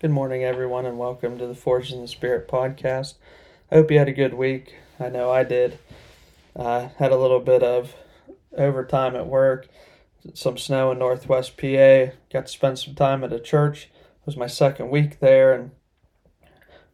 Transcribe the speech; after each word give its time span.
Good 0.00 0.12
morning, 0.12 0.44
everyone, 0.44 0.86
and 0.86 0.96
welcome 0.96 1.38
to 1.38 1.48
the 1.48 1.56
Forged 1.56 1.92
in 1.92 2.02
the 2.02 2.06
Spirit 2.06 2.46
podcast. 2.46 3.14
I 3.68 3.74
hope 3.74 3.90
you 3.90 3.98
had 3.98 4.06
a 4.06 4.12
good 4.12 4.34
week. 4.34 4.76
I 5.00 5.08
know 5.08 5.28
I 5.28 5.42
did. 5.42 5.76
Uh, 6.54 6.90
had 6.98 7.10
a 7.10 7.16
little 7.16 7.40
bit 7.40 7.64
of 7.64 7.96
overtime 8.56 9.16
at 9.16 9.26
work, 9.26 9.66
some 10.34 10.56
snow 10.56 10.92
in 10.92 11.00
Northwest 11.00 11.56
PA. 11.56 12.12
Got 12.32 12.46
to 12.46 12.46
spend 12.46 12.78
some 12.78 12.94
time 12.94 13.24
at 13.24 13.32
a 13.32 13.40
church. 13.40 13.90
It 14.20 14.24
was 14.24 14.36
my 14.36 14.46
second 14.46 14.90
week 14.90 15.18
there, 15.18 15.52
and 15.52 15.72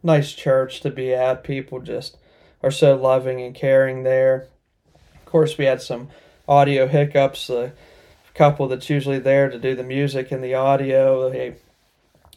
nice 0.02 0.32
church 0.32 0.80
to 0.80 0.91
be 0.91 1.12
at. 1.12 1.45
People 1.45 1.80
just 1.80 2.16
are 2.62 2.71
so 2.71 2.96
loving 2.96 3.39
and 3.43 3.55
caring 3.55 4.05
there. 4.05 4.48
Of 5.14 5.27
course, 5.27 5.59
we 5.59 5.66
had 5.66 5.82
some 5.82 6.09
audio 6.48 6.86
hiccups. 6.86 7.48
The 7.48 7.73
couple 8.32 8.66
that's 8.66 8.89
usually 8.89 9.18
there 9.18 9.50
to 9.50 9.59
do 9.59 9.75
the 9.77 9.82
music 9.82 10.32
and 10.32 10.43
the 10.43 10.55
audio, 10.55 11.29
they 11.29 11.57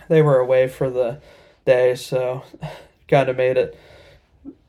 they 0.08 0.22
were 0.22 0.40
away 0.40 0.68
for 0.68 0.90
the 0.90 1.20
day, 1.66 1.96
so 1.96 2.44
kind 3.08 3.30
of 3.30 3.38
made 3.38 3.58
it 3.58 3.78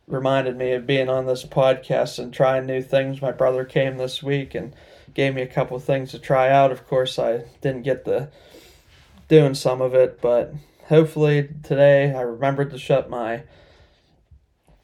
reminded 0.06 0.56
me 0.56 0.72
of 0.72 0.86
being 0.86 1.08
on 1.08 1.26
this 1.26 1.44
podcast 1.44 2.18
and 2.18 2.32
trying 2.32 2.66
new 2.66 2.82
things. 2.82 3.20
My 3.20 3.32
brother 3.32 3.64
came 3.64 3.96
this 3.98 4.22
week 4.22 4.54
and 4.54 4.74
gave 5.14 5.34
me 5.34 5.42
a 5.42 5.46
couple 5.46 5.78
things 5.78 6.10
to 6.12 6.18
try 6.18 6.48
out. 6.48 6.72
Of 6.72 6.86
course, 6.86 7.18
I 7.18 7.44
didn't 7.60 7.82
get 7.82 8.04
the 8.04 8.30
doing 9.28 9.54
some 9.54 9.80
of 9.82 9.94
it, 9.94 10.20
but 10.20 10.54
hopefully 10.86 11.48
today 11.62 12.14
I 12.14 12.22
remembered 12.22 12.70
to 12.70 12.78
shut 12.78 13.10
my 13.10 13.42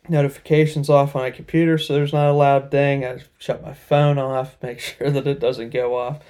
notifications 0.06 0.90
off 0.90 1.16
on 1.16 1.22
my 1.22 1.30
computer 1.30 1.78
so 1.78 1.94
there's 1.94 2.12
not 2.12 2.28
a 2.28 2.34
loud 2.34 2.70
ding. 2.70 3.04
I 3.04 3.20
shut 3.38 3.62
my 3.62 3.72
phone 3.72 4.18
off, 4.18 4.56
make 4.62 4.80
sure 4.80 5.10
that 5.10 5.26
it 5.26 5.40
doesn't 5.40 5.70
go 5.70 5.96
off. 5.96 6.22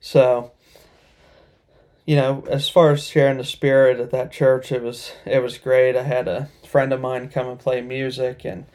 So 0.00 0.52
you 2.06 2.16
know, 2.16 2.44
as 2.48 2.68
far 2.68 2.92
as 2.92 3.06
sharing 3.06 3.38
the 3.38 3.44
spirit 3.44 3.98
at 3.98 4.10
that 4.10 4.30
church, 4.30 4.70
it 4.70 4.82
was 4.82 5.12
it 5.24 5.42
was 5.42 5.58
great. 5.58 5.96
I 5.96 6.02
had 6.02 6.28
a 6.28 6.48
friend 6.66 6.92
of 6.92 7.00
mine 7.00 7.28
come 7.28 7.48
and 7.48 7.58
play 7.58 7.80
music 7.80 8.44
and 8.44 8.66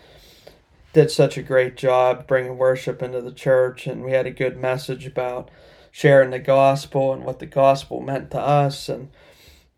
did 0.94 1.12
such 1.12 1.38
a 1.38 1.44
great 1.44 1.78
job 1.78 2.26
bringing 2.26 2.58
worship 2.58 3.04
into 3.04 3.22
the 3.22 3.32
church, 3.32 3.86
and 3.86 4.04
we 4.04 4.12
had 4.12 4.26
a 4.26 4.32
good 4.32 4.58
message 4.58 5.06
about 5.06 5.50
sharing 5.92 6.32
the 6.32 6.40
gospel 6.40 7.14
and 7.14 7.24
what 7.24 7.40
the 7.40 7.46
gospel 7.46 8.02
meant 8.02 8.32
to 8.32 8.40
us. 8.40 8.90
And 8.90 9.10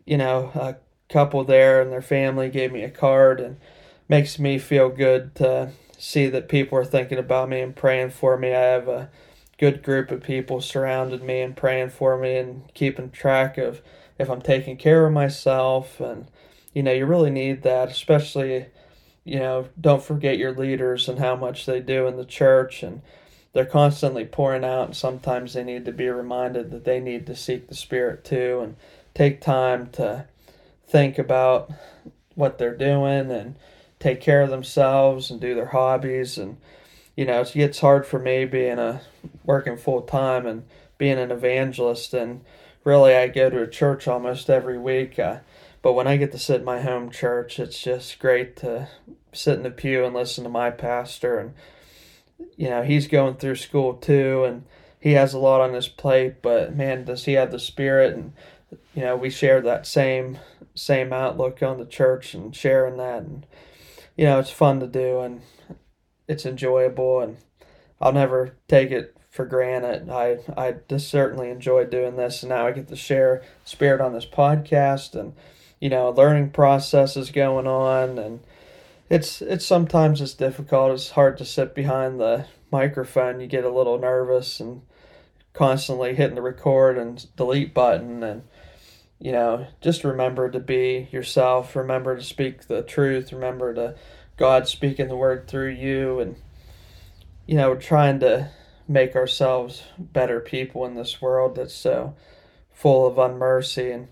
you 0.05 0.17
know, 0.17 0.51
a 0.55 0.77
couple 1.11 1.43
there 1.43 1.81
and 1.81 1.91
their 1.91 2.01
family 2.01 2.49
gave 2.49 2.71
me 2.71 2.83
a 2.83 2.89
card, 2.89 3.41
and 3.41 3.57
makes 4.07 4.39
me 4.39 4.59
feel 4.59 4.89
good 4.89 5.35
to 5.35 5.71
see 5.97 6.27
that 6.27 6.49
people 6.49 6.77
are 6.77 6.85
thinking 6.85 7.17
about 7.17 7.49
me 7.49 7.61
and 7.61 7.75
praying 7.75 8.11
for 8.11 8.37
me. 8.37 8.53
I 8.53 8.61
have 8.61 8.87
a 8.87 9.09
good 9.61 9.83
group 9.83 10.09
of 10.09 10.23
people 10.23 10.59
surrounded 10.59 11.21
me 11.21 11.39
and 11.39 11.55
praying 11.55 11.91
for 11.91 12.17
me 12.17 12.35
and 12.35 12.63
keeping 12.73 13.11
track 13.11 13.59
of 13.59 13.79
if 14.17 14.27
I'm 14.27 14.41
taking 14.41 14.75
care 14.75 15.05
of 15.05 15.13
myself. 15.13 15.99
And, 15.99 16.25
you 16.73 16.81
know, 16.81 16.91
you 16.91 17.05
really 17.05 17.29
need 17.29 17.61
that, 17.61 17.91
especially, 17.91 18.65
you 19.23 19.37
know, 19.37 19.69
don't 19.79 20.01
forget 20.01 20.39
your 20.39 20.51
leaders 20.51 21.07
and 21.07 21.19
how 21.19 21.35
much 21.35 21.67
they 21.67 21.79
do 21.79 22.07
in 22.07 22.17
the 22.17 22.25
church. 22.25 22.81
And 22.81 23.03
they're 23.53 23.63
constantly 23.63 24.25
pouring 24.25 24.65
out, 24.65 24.87
and 24.87 24.97
sometimes 24.97 25.53
they 25.53 25.63
need 25.63 25.85
to 25.85 25.91
be 25.91 26.09
reminded 26.09 26.71
that 26.71 26.83
they 26.83 26.99
need 26.99 27.27
to 27.27 27.35
seek 27.35 27.67
the 27.67 27.75
Spirit 27.75 28.23
too 28.23 28.61
and 28.63 28.75
take 29.13 29.41
time 29.41 29.91
to 29.91 30.25
think 30.87 31.19
about 31.19 31.71
what 32.33 32.57
they're 32.57 32.75
doing 32.75 33.29
and 33.29 33.55
take 33.99 34.21
care 34.21 34.41
of 34.41 34.49
themselves 34.49 35.29
and 35.29 35.39
do 35.39 35.53
their 35.53 35.67
hobbies 35.67 36.39
and 36.39 36.57
you 37.21 37.27
know, 37.27 37.41
it 37.41 37.53
gets 37.53 37.81
hard 37.81 38.07
for 38.07 38.17
me 38.17 38.45
being 38.45 38.79
a 38.79 38.99
working 39.43 39.77
full 39.77 40.01
time 40.01 40.47
and 40.47 40.63
being 40.97 41.19
an 41.19 41.29
evangelist. 41.29 42.15
And 42.15 42.41
really, 42.83 43.13
I 43.13 43.27
go 43.27 43.47
to 43.47 43.61
a 43.61 43.67
church 43.67 44.07
almost 44.07 44.49
every 44.49 44.79
week. 44.79 45.19
Uh, 45.19 45.41
but 45.83 45.93
when 45.93 46.07
I 46.07 46.17
get 46.17 46.31
to 46.31 46.39
sit 46.39 46.61
in 46.61 46.65
my 46.65 46.81
home 46.81 47.11
church, 47.11 47.59
it's 47.59 47.79
just 47.79 48.17
great 48.17 48.55
to 48.57 48.87
sit 49.33 49.57
in 49.57 49.61
the 49.61 49.69
pew 49.69 50.03
and 50.03 50.15
listen 50.15 50.43
to 50.45 50.49
my 50.49 50.71
pastor. 50.71 51.37
And, 51.37 51.53
you 52.57 52.71
know, 52.71 52.81
he's 52.81 53.07
going 53.07 53.35
through 53.35 53.57
school 53.57 53.93
too, 53.93 54.43
and 54.43 54.63
he 54.99 55.11
has 55.11 55.35
a 55.35 55.39
lot 55.39 55.61
on 55.61 55.75
his 55.75 55.87
plate, 55.87 56.41
but 56.41 56.75
man, 56.75 57.05
does 57.05 57.25
he 57.25 57.33
have 57.33 57.51
the 57.51 57.59
spirit. 57.59 58.15
And, 58.15 58.33
you 58.95 59.03
know, 59.03 59.15
we 59.15 59.29
share 59.29 59.61
that 59.61 59.85
same 59.85 60.39
same 60.73 61.13
outlook 61.13 61.61
on 61.61 61.77
the 61.77 61.85
church 61.85 62.33
and 62.33 62.55
sharing 62.55 62.95
that 62.95 63.21
and 63.21 63.45
you 64.15 64.23
know 64.23 64.39
it's 64.39 64.49
fun 64.49 64.79
to 64.79 64.87
do 64.87 65.19
and 65.19 65.41
it's 66.31 66.45
enjoyable 66.45 67.19
and 67.19 67.37
I'll 68.01 68.13
never 68.13 68.55
take 68.67 68.89
it 68.89 69.15
for 69.29 69.45
granted. 69.45 70.09
I 70.09 70.39
I 70.57 70.75
just 70.89 71.09
certainly 71.09 71.49
enjoy 71.49 71.85
doing 71.85 72.17
this, 72.17 72.43
and 72.43 72.49
now 72.49 72.67
I 72.67 72.71
get 72.71 72.87
to 72.89 72.95
share 72.95 73.43
spirit 73.63 74.01
on 74.01 74.13
this 74.13 74.25
podcast, 74.25 75.15
and 75.15 75.33
you 75.79 75.89
know, 75.89 76.09
learning 76.09 76.49
process 76.51 77.15
is 77.15 77.31
going 77.31 77.67
on, 77.67 78.17
and 78.17 78.41
it's 79.09 79.41
it's 79.41 79.65
sometimes 79.65 80.19
it's 80.19 80.33
difficult. 80.33 80.91
It's 80.91 81.11
hard 81.11 81.37
to 81.37 81.45
sit 81.45 81.73
behind 81.73 82.19
the 82.19 82.45
microphone. 82.71 83.39
You 83.39 83.47
get 83.47 83.63
a 83.63 83.69
little 83.69 83.99
nervous 83.99 84.59
and 84.59 84.81
constantly 85.53 86.15
hitting 86.15 86.35
the 86.35 86.41
record 86.41 86.97
and 86.97 87.25
delete 87.35 87.73
button, 87.73 88.23
and 88.23 88.43
you 89.19 89.31
know, 89.31 89.67
just 89.79 90.03
remember 90.03 90.49
to 90.49 90.59
be 90.59 91.07
yourself. 91.11 91.75
Remember 91.75 92.17
to 92.17 92.23
speak 92.23 92.67
the 92.67 92.81
truth. 92.81 93.31
Remember 93.31 93.73
to 93.75 93.95
God 94.41 94.67
speaking 94.67 95.07
the 95.07 95.15
word 95.15 95.47
through 95.47 95.69
you 95.69 96.19
and 96.19 96.35
you 97.45 97.53
know 97.53 97.75
trying 97.75 98.19
to 98.21 98.49
make 98.87 99.15
ourselves 99.15 99.83
better 99.99 100.39
people 100.39 100.83
in 100.83 100.95
this 100.95 101.21
world 101.21 101.57
that's 101.57 101.75
so 101.75 102.15
full 102.73 103.05
of 103.05 103.17
unmercy. 103.17 103.93
And 103.93 104.07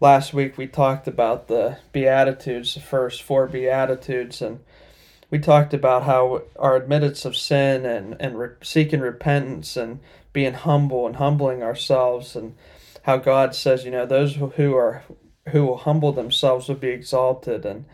last 0.00 0.34
week 0.34 0.58
we 0.58 0.66
talked 0.66 1.06
about 1.06 1.46
the 1.46 1.78
beatitudes 1.92 2.74
the 2.74 2.80
first 2.80 3.22
four 3.22 3.46
beatitudes 3.46 4.42
and 4.42 4.58
we 5.30 5.38
talked 5.38 5.72
about 5.72 6.02
how 6.02 6.42
our 6.58 6.74
admittance 6.74 7.24
of 7.24 7.36
sin 7.36 7.86
and 7.86 8.16
and 8.18 8.36
re- 8.40 8.56
seeking 8.62 8.98
repentance 8.98 9.76
and 9.76 10.00
being 10.32 10.54
humble 10.54 11.06
and 11.06 11.16
humbling 11.16 11.62
ourselves 11.62 12.34
and 12.34 12.56
how 13.02 13.16
God 13.16 13.54
says 13.54 13.84
you 13.84 13.92
know 13.92 14.06
those 14.06 14.34
who 14.34 14.74
are 14.74 15.04
who 15.50 15.64
will 15.64 15.76
humble 15.76 16.10
themselves 16.10 16.66
will 16.66 16.74
be 16.74 16.88
exalted. 16.88 17.64
And 17.64 17.84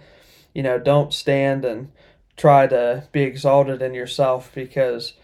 you 0.55 0.63
know, 0.63 0.79
don't 0.79 1.13
stand 1.13 1.65
and 1.65 1.91
try 2.37 2.67
to 2.67 3.05
be 3.13 3.23
exalted 3.23 3.83
in 3.83 3.95
yourself 3.95 4.51
because 4.55 5.15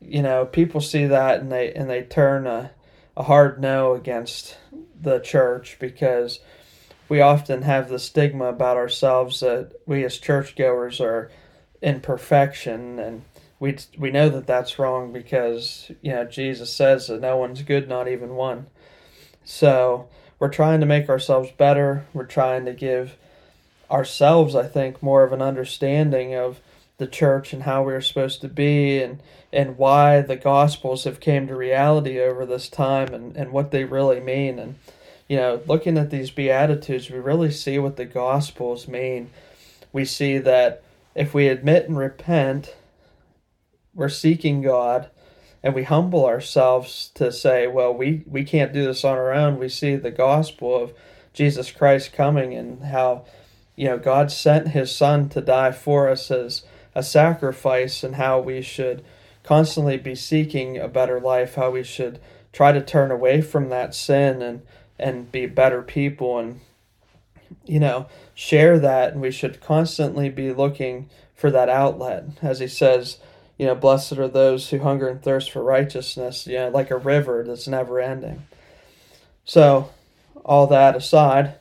you 0.00 0.22
know 0.22 0.44
people 0.46 0.80
see 0.80 1.06
that 1.06 1.40
and 1.40 1.50
they 1.52 1.72
and 1.72 1.88
they 1.88 2.02
turn 2.02 2.46
a, 2.46 2.70
a 3.16 3.24
hard 3.24 3.60
no 3.60 3.94
against 3.94 4.56
the 5.00 5.18
church 5.18 5.76
because 5.78 6.40
we 7.08 7.20
often 7.20 7.62
have 7.62 7.88
the 7.88 7.98
stigma 7.98 8.46
about 8.46 8.76
ourselves 8.76 9.40
that 9.40 9.72
we 9.86 10.04
as 10.04 10.18
churchgoers 10.18 11.00
are 11.00 11.30
in 11.80 12.00
perfection 12.00 12.98
and 12.98 13.22
we 13.60 13.76
we 13.98 14.10
know 14.10 14.28
that 14.28 14.46
that's 14.46 14.78
wrong 14.78 15.12
because 15.12 15.90
you 16.02 16.12
know 16.12 16.24
Jesus 16.24 16.72
says 16.72 17.06
that 17.06 17.20
no 17.20 17.36
one's 17.36 17.62
good 17.62 17.88
not 17.88 18.08
even 18.08 18.34
one. 18.34 18.66
So 19.44 20.08
we're 20.38 20.48
trying 20.48 20.80
to 20.80 20.86
make 20.86 21.08
ourselves 21.08 21.50
better. 21.52 22.04
We're 22.12 22.24
trying 22.24 22.64
to 22.66 22.72
give 22.72 23.16
ourselves, 23.90 24.54
I 24.54 24.66
think, 24.66 25.02
more 25.02 25.22
of 25.22 25.32
an 25.32 25.42
understanding 25.42 26.34
of 26.34 26.60
the 26.98 27.06
church 27.06 27.52
and 27.52 27.64
how 27.64 27.82
we're 27.82 28.00
supposed 28.00 28.40
to 28.40 28.48
be 28.48 29.02
and 29.02 29.20
and 29.52 29.78
why 29.78 30.20
the 30.20 30.36
gospels 30.36 31.04
have 31.04 31.20
came 31.20 31.46
to 31.46 31.54
reality 31.54 32.20
over 32.20 32.44
this 32.44 32.68
time 32.68 33.14
and, 33.14 33.36
and 33.36 33.52
what 33.52 33.70
they 33.70 33.84
really 33.84 34.20
mean. 34.20 34.58
And 34.58 34.76
you 35.28 35.36
know 35.36 35.60
looking 35.66 35.98
at 35.98 36.10
these 36.10 36.30
beatitudes 36.30 37.10
we 37.10 37.18
really 37.18 37.50
see 37.50 37.78
what 37.78 37.96
the 37.96 38.04
gospels 38.04 38.88
mean. 38.88 39.30
We 39.92 40.04
see 40.04 40.38
that 40.38 40.82
if 41.14 41.34
we 41.34 41.48
admit 41.48 41.88
and 41.88 41.98
repent 41.98 42.74
we're 43.94 44.08
seeking 44.08 44.62
god 44.62 45.08
and 45.62 45.74
we 45.74 45.84
humble 45.84 46.24
ourselves 46.26 47.10
to 47.14 47.30
say 47.30 47.66
well 47.66 47.92
we 47.92 48.24
we 48.26 48.42
can't 48.44 48.72
do 48.72 48.84
this 48.84 49.04
on 49.04 49.18
our 49.18 49.32
own. 49.32 49.58
We 49.58 49.68
see 49.68 49.96
the 49.96 50.10
gospel 50.10 50.74
of 50.74 50.92
jesus 51.34 51.70
christ 51.70 52.14
coming 52.14 52.54
and 52.54 52.82
how 52.84 53.26
you 53.76 53.86
know, 53.86 53.98
God 53.98 54.32
sent 54.32 54.68
his 54.68 54.94
son 54.94 55.28
to 55.30 55.40
die 55.40 55.72
for 55.72 56.08
us 56.08 56.30
as 56.30 56.62
a 56.94 57.02
sacrifice 57.02 58.02
and 58.02 58.16
how 58.16 58.40
we 58.40 58.62
should 58.62 59.04
constantly 59.42 59.98
be 59.98 60.14
seeking 60.14 60.78
a 60.78 60.88
better 60.88 61.20
life, 61.20 61.54
how 61.54 61.70
we 61.70 61.84
should 61.84 62.18
try 62.52 62.72
to 62.72 62.80
turn 62.80 63.10
away 63.10 63.42
from 63.42 63.68
that 63.68 63.94
sin 63.94 64.42
and 64.42 64.62
and 64.98 65.30
be 65.30 65.44
better 65.44 65.82
people 65.82 66.38
and 66.38 66.60
you 67.66 67.78
know, 67.78 68.06
share 68.34 68.78
that 68.78 69.12
and 69.12 69.20
we 69.20 69.30
should 69.30 69.60
constantly 69.60 70.28
be 70.28 70.52
looking 70.52 71.08
for 71.34 71.50
that 71.50 71.68
outlet. 71.68 72.24
As 72.42 72.60
he 72.60 72.66
says, 72.66 73.18
you 73.58 73.66
know, 73.66 73.74
blessed 73.74 74.14
are 74.14 74.28
those 74.28 74.70
who 74.70 74.78
hunger 74.78 75.08
and 75.08 75.22
thirst 75.22 75.50
for 75.50 75.62
righteousness, 75.62 76.46
you 76.46 76.56
know, 76.56 76.68
like 76.68 76.90
a 76.90 76.96
river 76.96 77.44
that's 77.46 77.68
never 77.68 78.00
ending. 78.00 78.46
So, 79.44 79.90
all 80.44 80.66
that 80.68 80.96
aside, 80.96 81.54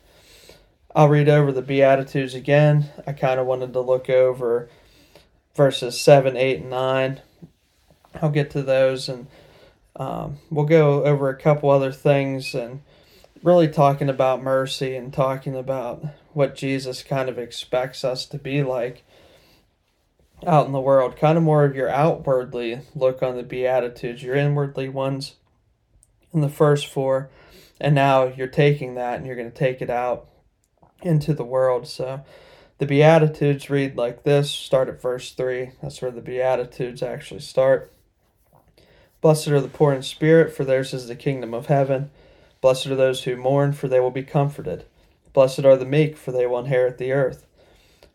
I'll 0.96 1.10
read 1.10 1.28
over 1.28 1.52
the 1.52 1.62
Beatitudes 1.62 2.34
again. 2.34 2.90
I 3.06 3.12
kind 3.12 3.38
of 3.38 3.46
wanted 3.46 3.74
to 3.74 3.82
look 3.82 4.10
over 4.10 4.70
verses 5.54 6.00
7, 6.00 6.38
8, 6.38 6.62
and 6.62 6.70
9. 6.70 7.22
I'll 8.22 8.30
get 8.30 8.50
to 8.52 8.64
those 8.64 9.10
and 9.10 9.28
um, 9.98 10.38
we'll 10.50 10.64
go 10.64 11.04
over 11.04 11.28
a 11.28 11.38
couple 11.38 11.70
other 11.70 11.92
things 11.92 12.56
and 12.56 12.82
really 13.44 13.68
talking 13.68 14.08
about 14.08 14.42
mercy 14.42 14.96
and 14.96 15.12
talking 15.12 15.54
about 15.54 16.06
what 16.32 16.56
Jesus 16.56 17.04
kind 17.04 17.28
of 17.28 17.38
expects 17.38 18.06
us 18.06 18.26
to 18.28 18.38
be 18.38 18.64
like 18.64 19.04
out 20.48 20.66
in 20.66 20.72
the 20.72 20.80
world. 20.80 21.18
Kind 21.18 21.38
of 21.38 21.44
more 21.44 21.66
of 21.66 21.76
your 21.76 21.90
outwardly 21.90 22.80
look 22.96 23.22
on 23.22 23.36
the 23.36 23.44
Beatitudes, 23.44 24.24
your 24.24 24.36
inwardly 24.36 24.88
ones 24.88 25.36
in 26.34 26.40
the 26.40 26.48
first 26.48 26.88
four. 26.88 27.30
And 27.82 27.94
now 27.94 28.28
you're 28.28 28.48
taking 28.48 28.96
that 28.96 29.18
and 29.18 29.28
you're 29.28 29.36
going 29.36 29.52
to 29.52 29.58
take 29.58 29.82
it 29.82 29.90
out 29.90 30.30
into 31.02 31.34
the 31.34 31.44
world. 31.44 31.88
So 31.88 32.24
the 32.78 32.86
Beatitudes 32.86 33.70
read 33.70 33.96
like 33.96 34.24
this 34.24 34.52
start 34.52 34.90
at 34.90 35.02
verse 35.02 35.32
3. 35.32 35.72
That's 35.82 36.02
where 36.02 36.12
the 36.12 36.22
Beatitudes 36.22 37.02
actually 37.02 37.42
start. 37.42 37.92
Blessed 39.22 39.48
are 39.48 39.62
the 39.62 39.68
poor 39.68 39.94
in 39.94 40.04
spirit, 40.04 40.56
for 40.56 40.64
theirs 40.64 40.94
is 40.94 41.08
the 41.08 41.16
kingdom 41.16 41.54
of 41.54 41.66
heaven. 41.66 42.12
Blessed 42.62 42.88
are 42.88 42.96
those 42.96 43.24
who 43.24 43.36
mourn, 43.36 43.74
for 43.74 43.88
they 43.88 44.00
will 44.00 44.12
be 44.12 44.24
comforted. 44.24 44.86
Blessed 45.34 45.66
are 45.66 45.78
the 45.78 45.86
meek, 45.86 46.16
for 46.16 46.32
they 46.32 46.46
will 46.46 46.60
inherit 46.60 46.98
the 46.98 47.12
earth. 47.12 47.46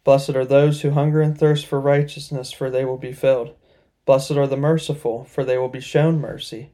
Blessed 0.05 0.31
are 0.31 0.45
those 0.45 0.83
who 0.83 0.91
hunger 0.91 1.21
and 1.21 1.37
thirst 1.37 1.67
for 1.67 1.81
righteousness, 1.81 2.53
for 2.53 2.71
they 2.71 2.85
will 2.85 2.97
be 2.97 3.13
filled. 3.13 3.55
Blessed 4.07 4.33
are 4.33 4.47
the 4.47 4.57
merciful, 4.57 5.25
for 5.25 5.45
they 5.45 5.59
will 5.59 5.69
be 5.69 5.81
shown 5.81 6.21
mercy. 6.21 6.71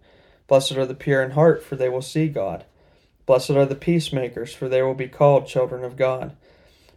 Blessed 0.47 0.73
are 0.73 0.87
the 0.87 0.95
pure 0.95 1.23
in 1.23 1.33
heart, 1.33 1.63
for 1.63 1.77
they 1.77 1.89
will 1.89 2.03
see 2.03 2.29
God. 2.29 2.65
Blessed 3.27 3.51
are 3.51 3.67
the 3.67 3.75
peacemakers, 3.75 4.55
for 4.55 4.69
they 4.69 4.83
will 4.83 4.95
be 4.95 5.09
called 5.09 5.47
children 5.47 5.85
of 5.85 5.97
God. 5.97 6.37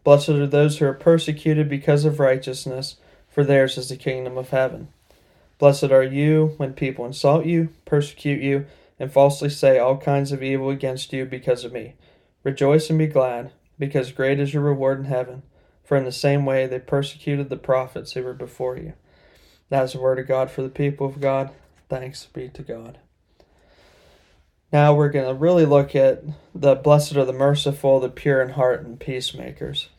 Blessed 0.04 0.30
are 0.30 0.48
those 0.48 0.78
who 0.78 0.86
are 0.86 0.94
persecuted 0.94 1.68
because 1.68 2.06
of 2.06 2.20
righteousness, 2.20 2.98
for 3.28 3.44
theirs 3.44 3.78
is 3.78 3.90
the 3.90 3.98
kingdom 3.98 4.38
of 4.38 4.52
heaven. 4.52 4.90
Blessed 5.58 5.92
are 5.92 6.04
you 6.04 6.54
when 6.58 6.74
people 6.74 7.06
insult 7.06 7.46
you, 7.46 7.70
persecute 7.86 8.42
you, 8.42 8.66
and 9.00 9.12
falsely 9.12 9.50
say 9.50 9.78
all 9.78 9.98
kinds 9.98 10.32
of 10.32 10.44
evil 10.44 10.70
against 10.70 11.12
you 11.12 11.26
because 11.26 11.66
of 11.66 11.74
me. 11.74 11.96
Rejoice 12.44 12.90
and 12.90 13.00
be 13.00 13.08
glad, 13.08 13.52
because 13.78 14.12
great 14.12 14.40
is 14.40 14.54
your 14.54 14.64
reward 14.64 15.00
in 15.00 15.06
heaven, 15.06 15.44
for 15.84 15.98
in 15.98 16.06
the 16.06 16.12
same 16.12 16.46
way 16.46 16.68
they 16.68 16.80
persecuted 16.80 17.50
the 17.50 17.58
prophets 17.58 18.14
who 18.14 18.24
were 18.24 18.34
before 18.34 18.78
you. 18.78 18.94
That 19.70 19.84
is 19.84 19.94
the 19.94 20.00
word 20.00 20.20
of 20.20 20.28
God 20.28 20.50
for 20.52 20.62
the 20.62 20.70
people 20.70 21.08
of 21.08 21.20
God. 21.20 21.50
Thanks 21.90 22.26
be 22.26 22.50
to 22.50 22.62
God. 22.62 23.00
Now 24.72 24.94
we're 24.94 25.10
going 25.10 25.28
to 25.28 25.34
really 25.34 25.66
look 25.66 25.96
at 25.96 26.24
the 26.54 26.76
blessed 26.76 27.16
are 27.16 27.26
the 27.26 27.34
merciful, 27.34 28.00
the 28.00 28.10
pure 28.10 28.42
in 28.42 28.50
heart, 28.50 28.86
and 28.86 29.00
peacemakers. 29.00 29.90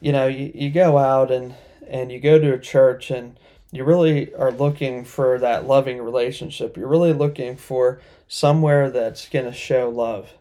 You 0.00 0.12
know, 0.12 0.28
you, 0.28 0.52
you 0.54 0.70
go 0.70 0.96
out 0.96 1.32
and, 1.32 1.54
and 1.88 2.12
you 2.12 2.20
go 2.20 2.38
to 2.38 2.54
a 2.54 2.58
church 2.58 3.10
and 3.10 3.38
you 3.72 3.84
really 3.84 4.32
are 4.34 4.52
looking 4.52 5.04
for 5.04 5.38
that 5.38 5.66
loving 5.66 6.00
relationship. 6.00 6.76
You're 6.76 6.88
really 6.88 7.12
looking 7.12 7.56
for 7.56 8.00
somewhere 8.28 8.90
that's 8.90 9.28
going 9.28 9.46
to 9.46 9.52
show 9.52 9.88
love. 9.88 10.32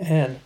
And 0.00 0.40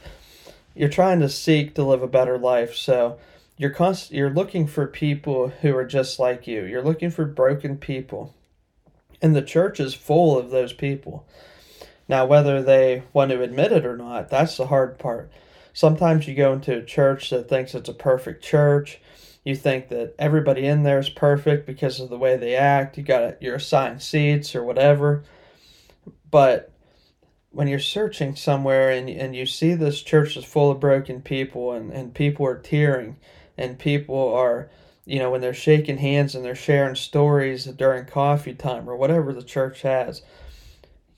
you're 0.74 0.88
trying 0.88 1.20
to 1.20 1.28
seek 1.28 1.74
to 1.74 1.84
live 1.84 2.02
a 2.02 2.08
better 2.08 2.38
life. 2.38 2.74
So 2.74 3.18
you're 3.58 3.70
const- 3.70 4.10
you're 4.10 4.30
looking 4.30 4.66
for 4.66 4.86
people 4.86 5.48
who 5.48 5.76
are 5.76 5.84
just 5.84 6.18
like 6.18 6.46
you. 6.46 6.64
You're 6.64 6.82
looking 6.82 7.10
for 7.10 7.26
broken 7.26 7.76
people 7.76 8.34
and 9.22 9.34
the 9.34 9.42
church 9.42 9.80
is 9.80 9.94
full 9.94 10.38
of 10.38 10.50
those 10.50 10.72
people. 10.72 11.26
Now, 12.08 12.26
whether 12.26 12.62
they 12.62 13.04
want 13.12 13.30
to 13.30 13.42
admit 13.42 13.72
it 13.72 13.86
or 13.86 13.96
not, 13.96 14.30
that's 14.30 14.56
the 14.56 14.66
hard 14.66 14.98
part. 14.98 15.30
Sometimes 15.72 16.26
you 16.26 16.34
go 16.34 16.52
into 16.52 16.78
a 16.78 16.84
church 16.84 17.30
that 17.30 17.48
thinks 17.48 17.74
it's 17.74 17.88
a 17.88 17.94
perfect 17.94 18.42
church. 18.42 19.00
You 19.44 19.54
think 19.54 19.88
that 19.88 20.14
everybody 20.18 20.66
in 20.66 20.82
there 20.82 20.98
is 20.98 21.08
perfect 21.08 21.66
because 21.66 22.00
of 22.00 22.10
the 22.10 22.18
way 22.18 22.36
they 22.36 22.56
act. 22.56 22.98
You 22.98 23.04
got 23.04 23.40
your 23.40 23.54
assigned 23.56 24.02
seats 24.02 24.54
or 24.56 24.64
whatever. 24.64 25.22
But 26.30 26.72
when 27.50 27.68
you're 27.68 27.78
searching 27.78 28.36
somewhere 28.36 28.90
and, 28.90 29.08
and 29.08 29.34
you 29.34 29.46
see 29.46 29.74
this 29.74 30.02
church 30.02 30.36
is 30.36 30.44
full 30.44 30.70
of 30.70 30.80
broken 30.80 31.20
people 31.20 31.72
and, 31.72 31.92
and 31.92 32.14
people 32.14 32.46
are 32.46 32.58
tearing 32.58 33.16
and 33.56 33.78
people 33.78 34.32
are 34.34 34.70
you 35.10 35.18
know, 35.18 35.28
when 35.28 35.40
they're 35.40 35.52
shaking 35.52 35.98
hands 35.98 36.36
and 36.36 36.44
they're 36.44 36.54
sharing 36.54 36.94
stories 36.94 37.64
during 37.64 38.04
coffee 38.04 38.54
time 38.54 38.88
or 38.88 38.94
whatever 38.94 39.32
the 39.32 39.42
church 39.42 39.82
has, 39.82 40.22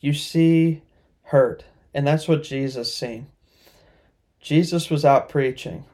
you 0.01 0.15
see 0.15 0.81
hurt. 1.25 1.67
And 1.93 2.07
that's 2.07 2.27
what 2.27 2.43
Jesus 2.43 2.95
seen. 2.95 3.27
Jesus 4.41 4.89
was 4.89 5.05
out 5.05 5.29
preaching. 5.29 5.85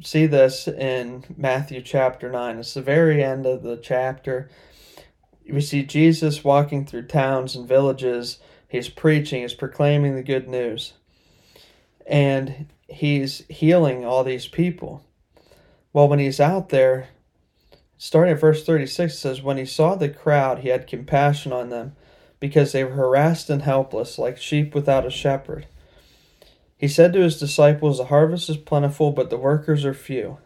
See 0.00 0.26
this 0.26 0.68
in 0.68 1.24
Matthew 1.36 1.80
chapter 1.80 2.30
9. 2.30 2.58
It's 2.60 2.74
the 2.74 2.82
very 2.82 3.20
end 3.20 3.46
of 3.46 3.64
the 3.64 3.76
chapter. 3.76 4.48
We 5.44 5.60
see 5.60 5.82
Jesus 5.82 6.44
walking 6.44 6.86
through 6.86 7.08
towns 7.08 7.56
and 7.56 7.66
villages. 7.66 8.38
He's 8.68 8.88
preaching, 8.88 9.42
he's 9.42 9.54
proclaiming 9.54 10.14
the 10.14 10.22
good 10.22 10.46
news. 10.46 10.92
And 12.06 12.68
he's 12.86 13.44
healing 13.48 14.04
all 14.04 14.22
these 14.22 14.46
people. 14.46 15.04
Well, 15.92 16.06
when 16.06 16.20
he's 16.20 16.38
out 16.38 16.68
there, 16.68 17.08
Starting 18.02 18.32
at 18.32 18.40
verse 18.40 18.64
36, 18.64 19.18
says, 19.18 19.42
When 19.42 19.58
he 19.58 19.66
saw 19.66 19.94
the 19.94 20.08
crowd, 20.08 20.60
he 20.60 20.70
had 20.70 20.86
compassion 20.86 21.52
on 21.52 21.68
them, 21.68 21.94
because 22.40 22.72
they 22.72 22.82
were 22.82 22.94
harassed 22.94 23.50
and 23.50 23.60
helpless, 23.60 24.18
like 24.18 24.38
sheep 24.38 24.74
without 24.74 25.04
a 25.04 25.10
shepherd. 25.10 25.66
He 26.78 26.88
said 26.88 27.12
to 27.12 27.20
his 27.20 27.38
disciples, 27.38 27.98
The 27.98 28.06
harvest 28.06 28.48
is 28.48 28.56
plentiful, 28.56 29.10
but 29.10 29.28
the 29.28 29.36
workers 29.36 29.84
are 29.84 29.92
few. 29.92 30.38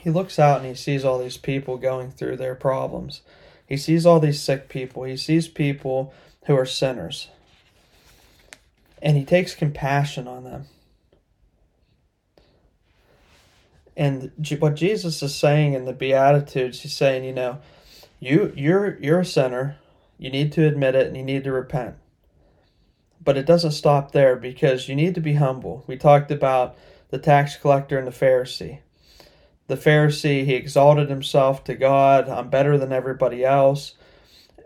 He 0.00 0.10
looks 0.10 0.40
out 0.40 0.58
and 0.58 0.66
he 0.66 0.74
sees 0.74 1.04
all 1.04 1.20
these 1.20 1.36
people 1.36 1.76
going 1.76 2.10
through 2.10 2.36
their 2.38 2.56
problems. 2.56 3.22
He 3.64 3.76
sees 3.76 4.04
all 4.04 4.18
these 4.18 4.42
sick 4.42 4.68
people. 4.68 5.04
He 5.04 5.16
sees 5.16 5.46
people 5.46 6.12
who 6.46 6.56
are 6.56 6.66
sinners. 6.66 7.28
And 9.00 9.16
he 9.16 9.24
takes 9.24 9.54
compassion 9.54 10.26
on 10.26 10.42
them. 10.42 10.66
And 13.96 14.32
what 14.58 14.74
Jesus 14.74 15.22
is 15.22 15.34
saying 15.34 15.74
in 15.74 15.84
the 15.84 15.92
Beatitudes, 15.92 16.80
he's 16.80 16.96
saying, 16.96 17.24
you 17.24 17.32
know, 17.32 17.60
you 18.18 18.52
you're 18.56 18.98
you're 18.98 19.20
a 19.20 19.24
sinner. 19.24 19.76
You 20.18 20.30
need 20.30 20.52
to 20.52 20.66
admit 20.66 20.94
it 20.94 21.06
and 21.06 21.16
you 21.16 21.22
need 21.22 21.44
to 21.44 21.52
repent. 21.52 21.96
But 23.22 23.36
it 23.36 23.46
doesn't 23.46 23.72
stop 23.72 24.12
there 24.12 24.36
because 24.36 24.88
you 24.88 24.94
need 24.94 25.14
to 25.14 25.20
be 25.20 25.34
humble. 25.34 25.84
We 25.86 25.96
talked 25.96 26.30
about 26.30 26.76
the 27.10 27.18
tax 27.18 27.56
collector 27.56 27.98
and 27.98 28.06
the 28.06 28.12
Pharisee. 28.12 28.80
The 29.66 29.76
Pharisee, 29.76 30.44
he 30.44 30.54
exalted 30.54 31.08
himself 31.08 31.64
to 31.64 31.74
God. 31.74 32.28
I'm 32.28 32.50
better 32.50 32.76
than 32.76 32.92
everybody 32.92 33.44
else. 33.44 33.94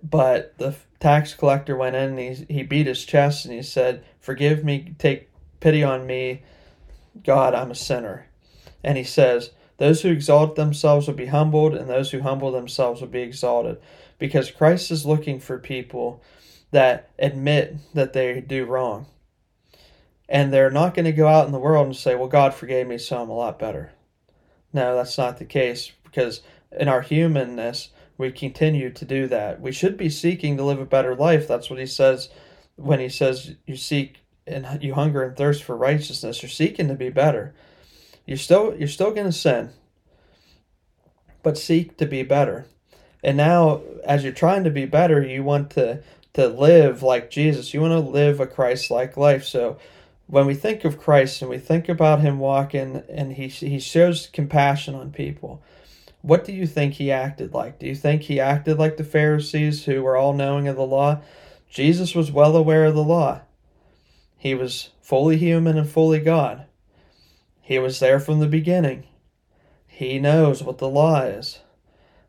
But 0.02 0.56
the 0.58 0.74
tax 1.00 1.34
collector 1.34 1.76
went 1.76 1.96
in 1.96 2.18
and 2.18 2.18
he, 2.18 2.46
he 2.52 2.62
beat 2.62 2.86
his 2.86 3.04
chest 3.04 3.44
and 3.44 3.54
he 3.54 3.62
said, 3.62 4.04
Forgive 4.20 4.64
me, 4.64 4.94
take 4.98 5.28
pity 5.60 5.82
on 5.82 6.06
me. 6.06 6.42
God, 7.24 7.54
I'm 7.54 7.70
a 7.70 7.76
sinner. 7.76 8.26
And 8.82 8.96
he 8.96 9.04
says, 9.04 9.50
Those 9.78 10.02
who 10.02 10.10
exalt 10.10 10.56
themselves 10.56 11.06
will 11.06 11.14
be 11.14 11.26
humbled, 11.26 11.74
and 11.74 11.88
those 11.88 12.10
who 12.10 12.20
humble 12.20 12.52
themselves 12.52 13.00
will 13.00 13.08
be 13.08 13.22
exalted. 13.22 13.78
Because 14.18 14.50
Christ 14.50 14.90
is 14.90 15.06
looking 15.06 15.40
for 15.40 15.58
people 15.58 16.22
that 16.70 17.10
admit 17.18 17.76
that 17.94 18.12
they 18.12 18.40
do 18.40 18.64
wrong. 18.64 19.06
And 20.28 20.52
they're 20.52 20.70
not 20.70 20.94
going 20.94 21.06
to 21.06 21.12
go 21.12 21.26
out 21.26 21.46
in 21.46 21.52
the 21.52 21.58
world 21.58 21.86
and 21.86 21.96
say, 21.96 22.14
Well, 22.14 22.28
God 22.28 22.54
forgave 22.54 22.86
me, 22.86 22.98
so 22.98 23.22
I'm 23.22 23.30
a 23.30 23.34
lot 23.34 23.58
better. 23.58 23.92
No, 24.72 24.94
that's 24.94 25.16
not 25.16 25.38
the 25.38 25.44
case 25.44 25.92
because 26.04 26.42
in 26.78 26.88
our 26.88 27.00
humanness, 27.00 27.90
we 28.18 28.30
continue 28.32 28.90
to 28.90 29.04
do 29.04 29.26
that. 29.28 29.60
We 29.60 29.72
should 29.72 29.96
be 29.96 30.10
seeking 30.10 30.56
to 30.56 30.64
live 30.64 30.80
a 30.80 30.86
better 30.86 31.14
life. 31.14 31.46
That's 31.46 31.70
what 31.70 31.78
he 31.78 31.86
says 31.86 32.28
when 32.76 33.00
he 33.00 33.08
says 33.08 33.54
you 33.66 33.76
seek 33.76 34.18
and 34.46 34.82
you 34.82 34.94
hunger 34.94 35.22
and 35.22 35.36
thirst 35.36 35.62
for 35.62 35.76
righteousness. 35.76 36.42
You're 36.42 36.50
seeking 36.50 36.88
to 36.88 36.94
be 36.94 37.10
better. 37.10 37.54
You're 38.28 38.36
still 38.36 38.76
you're 38.76 38.88
still 38.88 39.12
going 39.12 39.24
to 39.24 39.32
sin, 39.32 39.70
but 41.42 41.56
seek 41.56 41.96
to 41.96 42.04
be 42.04 42.22
better. 42.22 42.66
And 43.24 43.38
now, 43.38 43.80
as 44.04 44.22
you're 44.22 44.34
trying 44.34 44.64
to 44.64 44.70
be 44.70 44.84
better, 44.84 45.22
you 45.22 45.42
want 45.42 45.70
to 45.70 46.02
to 46.34 46.46
live 46.46 47.02
like 47.02 47.30
Jesus. 47.30 47.72
You 47.72 47.80
want 47.80 47.92
to 47.92 48.10
live 48.10 48.38
a 48.38 48.46
Christ-like 48.46 49.16
life. 49.16 49.46
So, 49.46 49.78
when 50.26 50.44
we 50.44 50.54
think 50.54 50.84
of 50.84 50.98
Christ 50.98 51.40
and 51.40 51.50
we 51.50 51.56
think 51.56 51.88
about 51.88 52.20
him 52.20 52.38
walking 52.38 53.02
and 53.08 53.32
he 53.32 53.48
he 53.48 53.80
shows 53.80 54.26
compassion 54.26 54.94
on 54.94 55.10
people, 55.10 55.62
what 56.20 56.44
do 56.44 56.52
you 56.52 56.66
think 56.66 56.94
he 56.94 57.10
acted 57.10 57.54
like? 57.54 57.78
Do 57.78 57.86
you 57.86 57.94
think 57.94 58.24
he 58.24 58.40
acted 58.40 58.78
like 58.78 58.98
the 58.98 59.04
Pharisees 59.04 59.86
who 59.86 60.02
were 60.02 60.18
all 60.18 60.34
knowing 60.34 60.68
of 60.68 60.76
the 60.76 60.82
law? 60.82 61.22
Jesus 61.70 62.14
was 62.14 62.30
well 62.30 62.54
aware 62.54 62.84
of 62.84 62.94
the 62.94 63.02
law. 63.02 63.40
He 64.36 64.54
was 64.54 64.90
fully 65.00 65.38
human 65.38 65.78
and 65.78 65.88
fully 65.88 66.20
God. 66.20 66.66
He 67.68 67.78
was 67.78 68.00
there 68.00 68.18
from 68.18 68.38
the 68.38 68.46
beginning. 68.46 69.04
He 69.86 70.18
knows 70.18 70.62
what 70.62 70.78
the 70.78 70.88
law 70.88 71.20
is. 71.20 71.58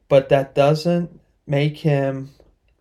But 0.09 0.27
that 0.27 0.53
doesn't 0.53 1.17
make 1.47 1.77
him 1.77 2.31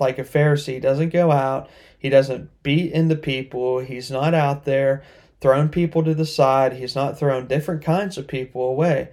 like 0.00 0.18
a 0.18 0.24
Pharisee. 0.24 0.72
He 0.72 0.80
doesn't 0.80 1.10
go 1.10 1.30
out, 1.30 1.70
he 1.96 2.08
doesn't 2.08 2.50
beat 2.64 2.90
into 2.90 3.14
people, 3.14 3.78
he's 3.78 4.10
not 4.10 4.34
out 4.34 4.64
there 4.64 5.04
throwing 5.40 5.68
people 5.68 6.02
to 6.02 6.14
the 6.14 6.26
side, 6.26 6.72
he's 6.72 6.96
not 6.96 7.16
throwing 7.16 7.46
different 7.46 7.84
kinds 7.84 8.18
of 8.18 8.26
people 8.26 8.68
away. 8.68 9.10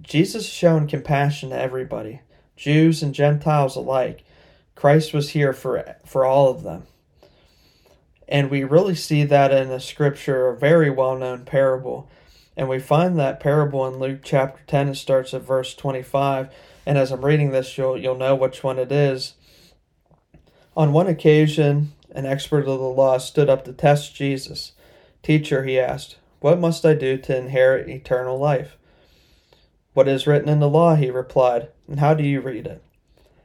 Jesus 0.00 0.46
shown 0.46 0.86
compassion 0.86 1.50
to 1.50 1.60
everybody, 1.60 2.20
Jews 2.54 3.02
and 3.02 3.12
Gentiles 3.12 3.74
alike. 3.74 4.22
Christ 4.76 5.12
was 5.12 5.30
here 5.30 5.52
for 5.52 5.96
for 6.06 6.24
all 6.24 6.48
of 6.48 6.62
them. 6.62 6.84
And 8.28 8.48
we 8.48 8.62
really 8.62 8.94
see 8.94 9.24
that 9.24 9.50
in 9.50 9.72
a 9.72 9.80
scripture, 9.80 10.50
a 10.50 10.56
very 10.56 10.88
well 10.88 11.18
known 11.18 11.44
parable. 11.44 12.08
And 12.56 12.68
we 12.68 12.78
find 12.78 13.18
that 13.18 13.40
parable 13.40 13.86
in 13.86 13.98
Luke 13.98 14.20
chapter 14.22 14.62
10. 14.66 14.88
It 14.88 14.94
starts 14.96 15.32
at 15.34 15.42
verse 15.42 15.74
25. 15.74 16.50
And 16.84 16.98
as 16.98 17.10
I'm 17.10 17.24
reading 17.24 17.50
this, 17.50 17.78
you'll, 17.78 17.96
you'll 17.96 18.16
know 18.16 18.34
which 18.34 18.62
one 18.62 18.78
it 18.78 18.92
is. 18.92 19.34
On 20.76 20.92
one 20.92 21.06
occasion, 21.06 21.92
an 22.10 22.26
expert 22.26 22.60
of 22.60 22.66
the 22.66 22.74
law 22.74 23.18
stood 23.18 23.48
up 23.48 23.64
to 23.64 23.72
test 23.72 24.14
Jesus. 24.14 24.72
Teacher, 25.22 25.64
he 25.64 25.78
asked, 25.78 26.16
what 26.40 26.58
must 26.58 26.86
I 26.86 26.94
do 26.94 27.18
to 27.18 27.36
inherit 27.36 27.88
eternal 27.88 28.38
life? 28.38 28.78
What 29.92 30.08
is 30.08 30.26
written 30.26 30.48
in 30.48 30.60
the 30.60 30.70
law? 30.70 30.94
He 30.94 31.10
replied, 31.10 31.68
and 31.86 32.00
how 32.00 32.14
do 32.14 32.24
you 32.24 32.40
read 32.40 32.66
it? 32.66 32.82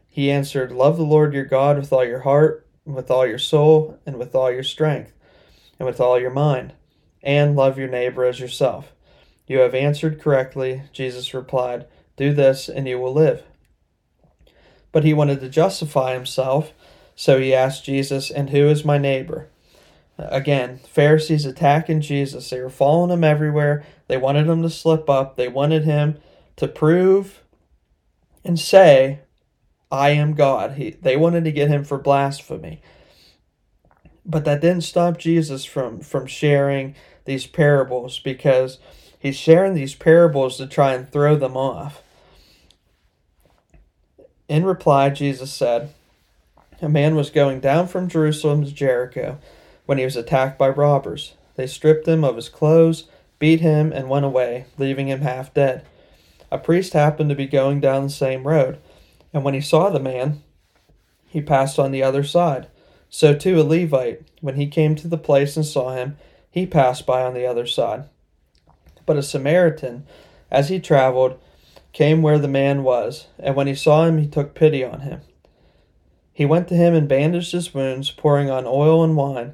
He 0.08 0.32
answered, 0.32 0.72
Love 0.72 0.96
the 0.96 1.04
Lord 1.04 1.34
your 1.34 1.44
God 1.44 1.78
with 1.78 1.92
all 1.92 2.06
your 2.06 2.22
heart, 2.22 2.66
with 2.86 3.12
all 3.12 3.28
your 3.28 3.38
soul, 3.38 4.00
and 4.06 4.18
with 4.18 4.34
all 4.34 4.50
your 4.50 4.64
strength, 4.64 5.12
and 5.78 5.86
with 5.86 6.00
all 6.00 6.18
your 6.18 6.32
mind, 6.32 6.72
and 7.22 7.54
love 7.54 7.78
your 7.78 7.90
neighbor 7.90 8.24
as 8.24 8.40
yourself. 8.40 8.94
You 9.48 9.60
have 9.60 9.76
answered 9.76 10.22
correctly, 10.22 10.84
Jesus 10.92 11.34
replied. 11.34 11.86
Do 12.18 12.34
this, 12.34 12.70
and 12.70 12.88
you 12.88 13.00
will 13.00 13.14
live. 13.14 13.44
But 14.92 15.04
he 15.04 15.14
wanted 15.14 15.42
to 15.42 15.50
justify 15.50 16.14
himself, 16.14 16.72
so 17.16 17.40
he 17.40 17.54
asked 17.54 17.86
Jesus, 17.86 18.32
And 18.32 18.50
who 18.50 18.68
is 18.68 18.86
my 18.86 18.98
neighbor? 18.98 19.50
Again, 20.18 20.80
Pharisees 20.88 21.46
attacking 21.46 22.02
Jesus. 22.02 22.50
They 22.50 22.62
were 22.62 22.70
following 22.70 23.12
him 23.12 23.24
everywhere. 23.24 23.86
They 24.08 24.18
wanted 24.18 24.48
him 24.48 24.62
to 24.62 24.70
slip 24.70 25.10
up. 25.10 25.36
They 25.36 25.50
wanted 25.50 25.84
him 25.84 26.18
to 26.56 26.68
prove 26.68 27.44
and 28.46 28.58
say, 28.58 29.20
I 29.92 30.12
am 30.12 30.34
God. 30.34 30.74
He, 30.74 30.92
they 30.92 31.18
wanted 31.18 31.44
to 31.44 31.52
get 31.52 31.68
him 31.68 31.84
for 31.84 31.98
blasphemy. 31.98 32.82
But 34.26 34.46
that 34.46 34.62
didn't 34.62 34.82
stop 34.82 35.18
Jesus 35.18 35.66
from, 35.66 36.00
from 36.00 36.26
sharing 36.28 36.96
these 37.26 37.46
parables 37.46 38.20
because 38.20 38.80
he's 39.26 39.36
sharing 39.36 39.74
these 39.74 39.96
parables 39.96 40.56
to 40.56 40.68
try 40.68 40.94
and 40.94 41.12
throw 41.12 41.36
them 41.36 41.58
off. 41.58 42.04
In 44.48 44.64
reply, 44.64 45.10
Jesus 45.10 45.52
said, 45.52 45.92
A 46.80 46.88
man 46.88 47.16
was 47.16 47.32
going 47.32 47.60
down 47.60 47.88
from 47.88 48.08
Jerusalem 48.08 48.64
to 48.64 48.72
Jericho 48.72 49.40
when 49.88 49.98
he 49.98 50.04
was 50.06 50.16
attacked 50.16 50.60
by 50.60 50.70
robbers. 50.70 51.34
They 51.56 51.66
stripped 51.66 52.08
him 52.08 52.24
of 52.24 52.36
his 52.36 52.50
clothes, 52.50 53.06
beat 53.40 53.62
him, 53.62 53.92
and 53.92 54.10
went 54.10 54.26
away, 54.26 54.68
leaving 54.78 55.08
him 55.08 55.22
half 55.22 55.52
dead. 55.56 55.84
A 56.52 56.60
priest 56.60 56.94
happened 56.94 57.30
to 57.30 57.36
be 57.36 57.48
going 57.48 57.80
down 57.80 58.04
the 58.04 58.10
same 58.12 58.46
road, 58.46 58.78
and 59.34 59.44
when 59.44 59.56
he 59.56 59.62
saw 59.62 59.90
the 59.90 60.00
man, 60.00 60.44
he 61.28 61.42
passed 61.42 61.80
on 61.80 61.92
the 61.92 62.04
other 62.04 62.24
side. 62.24 62.68
So 63.10 63.34
too 63.34 63.60
a 63.60 63.64
Levite, 63.64 64.22
when 64.42 64.56
he 64.56 64.68
came 64.68 64.94
to 64.94 65.08
the 65.08 65.18
place 65.18 65.58
and 65.58 65.66
saw 65.66 65.96
him, 65.96 66.16
he 66.52 66.68
passed 66.68 67.08
by 67.08 67.24
on 67.24 67.34
the 67.34 67.48
other 67.48 67.66
side. 67.66 68.06
But 69.06 69.18
a 69.18 69.24
Samaritan, 69.24 70.06
as 70.52 70.70
he 70.70 70.80
traveled, 70.80 71.40
came 71.94 72.22
where 72.22 72.40
the 72.40 72.48
man 72.48 72.84
was, 72.84 73.28
and 73.40 73.56
when 73.56 73.68
he 73.68 73.76
saw 73.76 74.06
him, 74.06 74.18
he 74.18 74.28
took 74.28 74.54
pity 74.54 74.84
on 74.84 75.02
him. 75.02 75.22
He 76.34 76.46
went 76.46 76.68
to 76.68 76.76
him 76.76 76.94
and 76.94 77.08
bandaged 77.08 77.54
his 77.54 77.74
wounds, 77.74 78.12
pouring 78.12 78.50
on 78.50 78.66
oil 78.66 79.04
and 79.04 79.16
wine. 79.16 79.54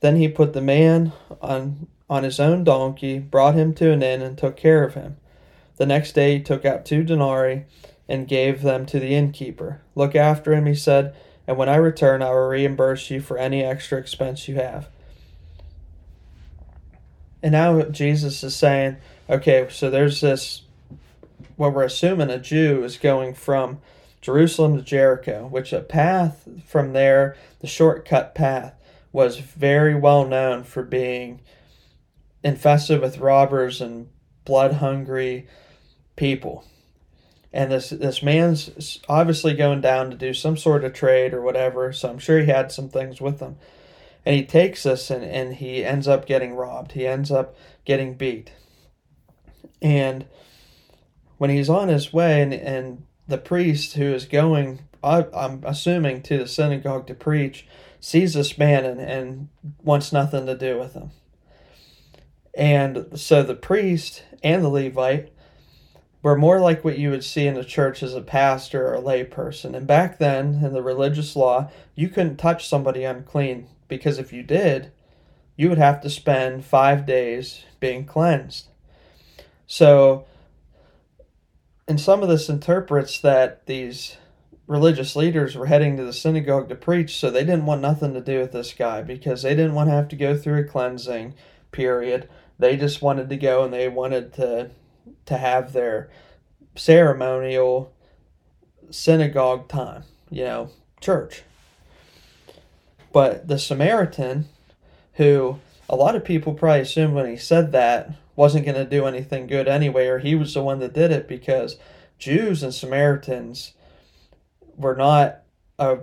Then 0.00 0.16
he 0.16 0.28
put 0.28 0.52
the 0.52 0.60
man 0.60 1.12
on, 1.40 1.86
on 2.10 2.24
his 2.24 2.38
own 2.38 2.64
donkey, 2.64 3.18
brought 3.18 3.54
him 3.54 3.72
to 3.74 3.90
an 3.90 4.02
inn, 4.02 4.20
and 4.20 4.36
took 4.36 4.56
care 4.56 4.84
of 4.84 4.94
him. 4.94 5.16
The 5.76 5.86
next 5.86 6.12
day 6.12 6.34
he 6.34 6.42
took 6.42 6.64
out 6.64 6.84
two 6.84 7.02
denarii 7.02 7.64
and 8.06 8.28
gave 8.28 8.60
them 8.60 8.84
to 8.86 9.00
the 9.00 9.14
innkeeper. 9.14 9.80
Look 9.94 10.14
after 10.14 10.52
him, 10.52 10.66
he 10.66 10.74
said, 10.74 11.16
and 11.46 11.56
when 11.56 11.68
I 11.68 11.76
return, 11.76 12.22
I 12.22 12.30
will 12.30 12.48
reimburse 12.48 13.10
you 13.10 13.20
for 13.20 13.38
any 13.38 13.62
extra 13.62 13.98
expense 13.98 14.46
you 14.46 14.56
have. 14.56 14.88
And 17.44 17.52
now 17.52 17.82
Jesus 17.82 18.42
is 18.42 18.56
saying, 18.56 18.96
okay, 19.28 19.68
so 19.70 19.90
there's 19.90 20.22
this, 20.22 20.62
what 21.56 21.74
we're 21.74 21.84
assuming 21.84 22.30
a 22.30 22.38
Jew 22.38 22.82
is 22.84 22.96
going 22.96 23.34
from 23.34 23.82
Jerusalem 24.22 24.78
to 24.78 24.82
Jericho, 24.82 25.46
which 25.48 25.70
a 25.74 25.80
path 25.80 26.48
from 26.66 26.94
there, 26.94 27.36
the 27.60 27.66
shortcut 27.66 28.34
path, 28.34 28.72
was 29.12 29.36
very 29.36 29.94
well 29.94 30.24
known 30.24 30.64
for 30.64 30.82
being 30.82 31.42
infested 32.42 33.02
with 33.02 33.18
robbers 33.18 33.82
and 33.82 34.08
blood 34.46 34.76
hungry 34.76 35.46
people. 36.16 36.64
And 37.52 37.70
this 37.70 37.90
this 37.90 38.22
man's 38.22 39.00
obviously 39.06 39.52
going 39.52 39.82
down 39.82 40.10
to 40.10 40.16
do 40.16 40.32
some 40.32 40.56
sort 40.56 40.82
of 40.82 40.94
trade 40.94 41.34
or 41.34 41.42
whatever, 41.42 41.92
so 41.92 42.08
I'm 42.08 42.18
sure 42.18 42.40
he 42.40 42.46
had 42.46 42.72
some 42.72 42.88
things 42.88 43.20
with 43.20 43.40
him. 43.40 43.56
And 44.26 44.34
he 44.34 44.44
takes 44.44 44.86
us 44.86 45.10
and, 45.10 45.24
and 45.24 45.54
he 45.56 45.84
ends 45.84 46.08
up 46.08 46.26
getting 46.26 46.54
robbed. 46.54 46.92
He 46.92 47.06
ends 47.06 47.30
up 47.30 47.56
getting 47.84 48.14
beat. 48.14 48.52
And 49.82 50.26
when 51.36 51.50
he's 51.50 51.68
on 51.68 51.88
his 51.88 52.12
way 52.12 52.40
and, 52.40 52.54
and 52.54 53.04
the 53.28 53.38
priest 53.38 53.94
who 53.94 54.14
is 54.14 54.24
going 54.24 54.80
I, 55.04 55.26
I'm 55.34 55.62
assuming 55.64 56.22
to 56.22 56.38
the 56.38 56.48
synagogue 56.48 57.06
to 57.08 57.14
preach 57.14 57.66
sees 58.00 58.34
this 58.34 58.56
man 58.56 58.84
and, 58.84 59.00
and 59.00 59.48
wants 59.82 60.12
nothing 60.12 60.46
to 60.46 60.56
do 60.56 60.78
with 60.78 60.94
him. 60.94 61.10
And 62.54 63.18
so 63.18 63.42
the 63.42 63.54
priest 63.54 64.24
and 64.42 64.64
the 64.64 64.68
Levite 64.68 65.32
were 66.22 66.36
more 66.36 66.58
like 66.60 66.84
what 66.84 66.98
you 66.98 67.10
would 67.10 67.24
see 67.24 67.46
in 67.46 67.54
the 67.54 67.64
church 67.64 68.02
as 68.02 68.14
a 68.14 68.22
pastor 68.22 68.86
or 68.86 68.94
a 68.94 69.02
layperson. 69.02 69.74
And 69.76 69.86
back 69.86 70.18
then, 70.18 70.60
in 70.64 70.72
the 70.72 70.82
religious 70.82 71.36
law, 71.36 71.70
you 71.94 72.08
couldn't 72.08 72.38
touch 72.38 72.66
somebody 72.66 73.04
unclean 73.04 73.68
because 73.88 74.18
if 74.18 74.32
you 74.32 74.42
did, 74.42 74.92
you 75.56 75.68
would 75.68 75.78
have 75.78 76.00
to 76.02 76.10
spend 76.10 76.64
five 76.64 77.06
days 77.06 77.64
being 77.80 78.04
cleansed. 78.04 78.68
So, 79.66 80.26
and 81.86 82.00
some 82.00 82.22
of 82.22 82.28
this 82.28 82.48
interprets 82.48 83.20
that 83.20 83.66
these 83.66 84.16
religious 84.66 85.14
leaders 85.14 85.54
were 85.54 85.66
heading 85.66 85.96
to 85.96 86.04
the 86.04 86.12
synagogue 86.12 86.68
to 86.68 86.74
preach, 86.74 87.18
so 87.18 87.30
they 87.30 87.44
didn't 87.44 87.66
want 87.66 87.80
nothing 87.80 88.14
to 88.14 88.20
do 88.20 88.40
with 88.40 88.52
this 88.52 88.72
guy 88.72 89.02
because 89.02 89.42
they 89.42 89.54
didn't 89.54 89.74
want 89.74 89.88
to 89.90 89.94
have 89.94 90.08
to 90.08 90.16
go 90.16 90.36
through 90.36 90.60
a 90.60 90.64
cleansing 90.64 91.34
period. 91.70 92.28
They 92.58 92.76
just 92.76 93.02
wanted 93.02 93.28
to 93.28 93.36
go 93.36 93.64
and 93.64 93.72
they 93.72 93.88
wanted 93.88 94.32
to 94.34 94.70
to 95.26 95.36
have 95.36 95.72
their 95.72 96.10
ceremonial 96.74 97.92
synagogue 98.90 99.68
time, 99.68 100.04
you 100.30 100.44
know, 100.44 100.70
church. 101.00 101.42
But 103.14 103.46
the 103.46 103.60
Samaritan, 103.60 104.46
who 105.14 105.60
a 105.88 105.94
lot 105.94 106.16
of 106.16 106.24
people 106.24 106.52
probably 106.52 106.80
assumed 106.80 107.14
when 107.14 107.30
he 107.30 107.36
said 107.36 107.70
that 107.70 108.10
wasn't 108.34 108.64
going 108.64 108.74
to 108.74 108.84
do 108.84 109.06
anything 109.06 109.46
good 109.46 109.68
anyway, 109.68 110.08
or 110.08 110.18
he 110.18 110.34
was 110.34 110.52
the 110.52 110.64
one 110.64 110.80
that 110.80 110.94
did 110.94 111.12
it 111.12 111.28
because 111.28 111.76
Jews 112.18 112.64
and 112.64 112.74
Samaritans 112.74 113.74
were 114.76 114.96
not 114.96 115.42
a, 115.78 115.98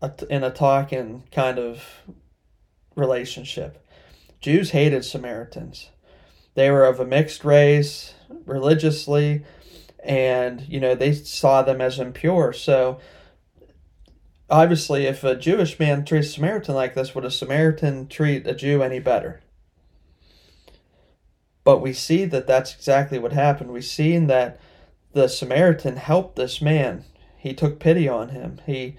a, 0.00 0.12
in 0.30 0.44
a 0.44 0.52
talking 0.52 1.24
kind 1.32 1.58
of 1.58 1.82
relationship. 2.94 3.84
Jews 4.40 4.70
hated 4.70 5.04
Samaritans. 5.04 5.90
They 6.54 6.70
were 6.70 6.84
of 6.84 7.00
a 7.00 7.04
mixed 7.04 7.44
race 7.44 8.14
religiously, 8.46 9.44
and 10.04 10.60
you 10.68 10.78
know 10.78 10.94
they 10.94 11.12
saw 11.12 11.62
them 11.62 11.80
as 11.80 11.98
impure. 11.98 12.52
So 12.52 13.00
obviously, 14.52 15.06
if 15.06 15.24
a 15.24 15.34
Jewish 15.34 15.80
man 15.80 16.04
treats 16.04 16.28
a 16.28 16.32
Samaritan 16.32 16.76
like 16.76 16.94
this, 16.94 17.14
would 17.14 17.24
a 17.24 17.30
Samaritan 17.30 18.06
treat 18.06 18.46
a 18.46 18.54
Jew 18.54 18.82
any 18.82 19.00
better? 19.00 19.40
But 21.64 21.80
we 21.80 21.92
see 21.92 22.24
that 22.26 22.46
that's 22.46 22.74
exactly 22.74 23.18
what 23.18 23.32
happened. 23.32 23.72
We 23.72 23.82
see 23.82 24.16
that 24.18 24.60
the 25.12 25.26
Samaritan 25.28 25.96
helped 25.96 26.36
this 26.36 26.62
man 26.62 27.04
he 27.42 27.54
took 27.54 27.80
pity 27.80 28.08
on 28.08 28.28
him. 28.28 28.60
He 28.66 28.96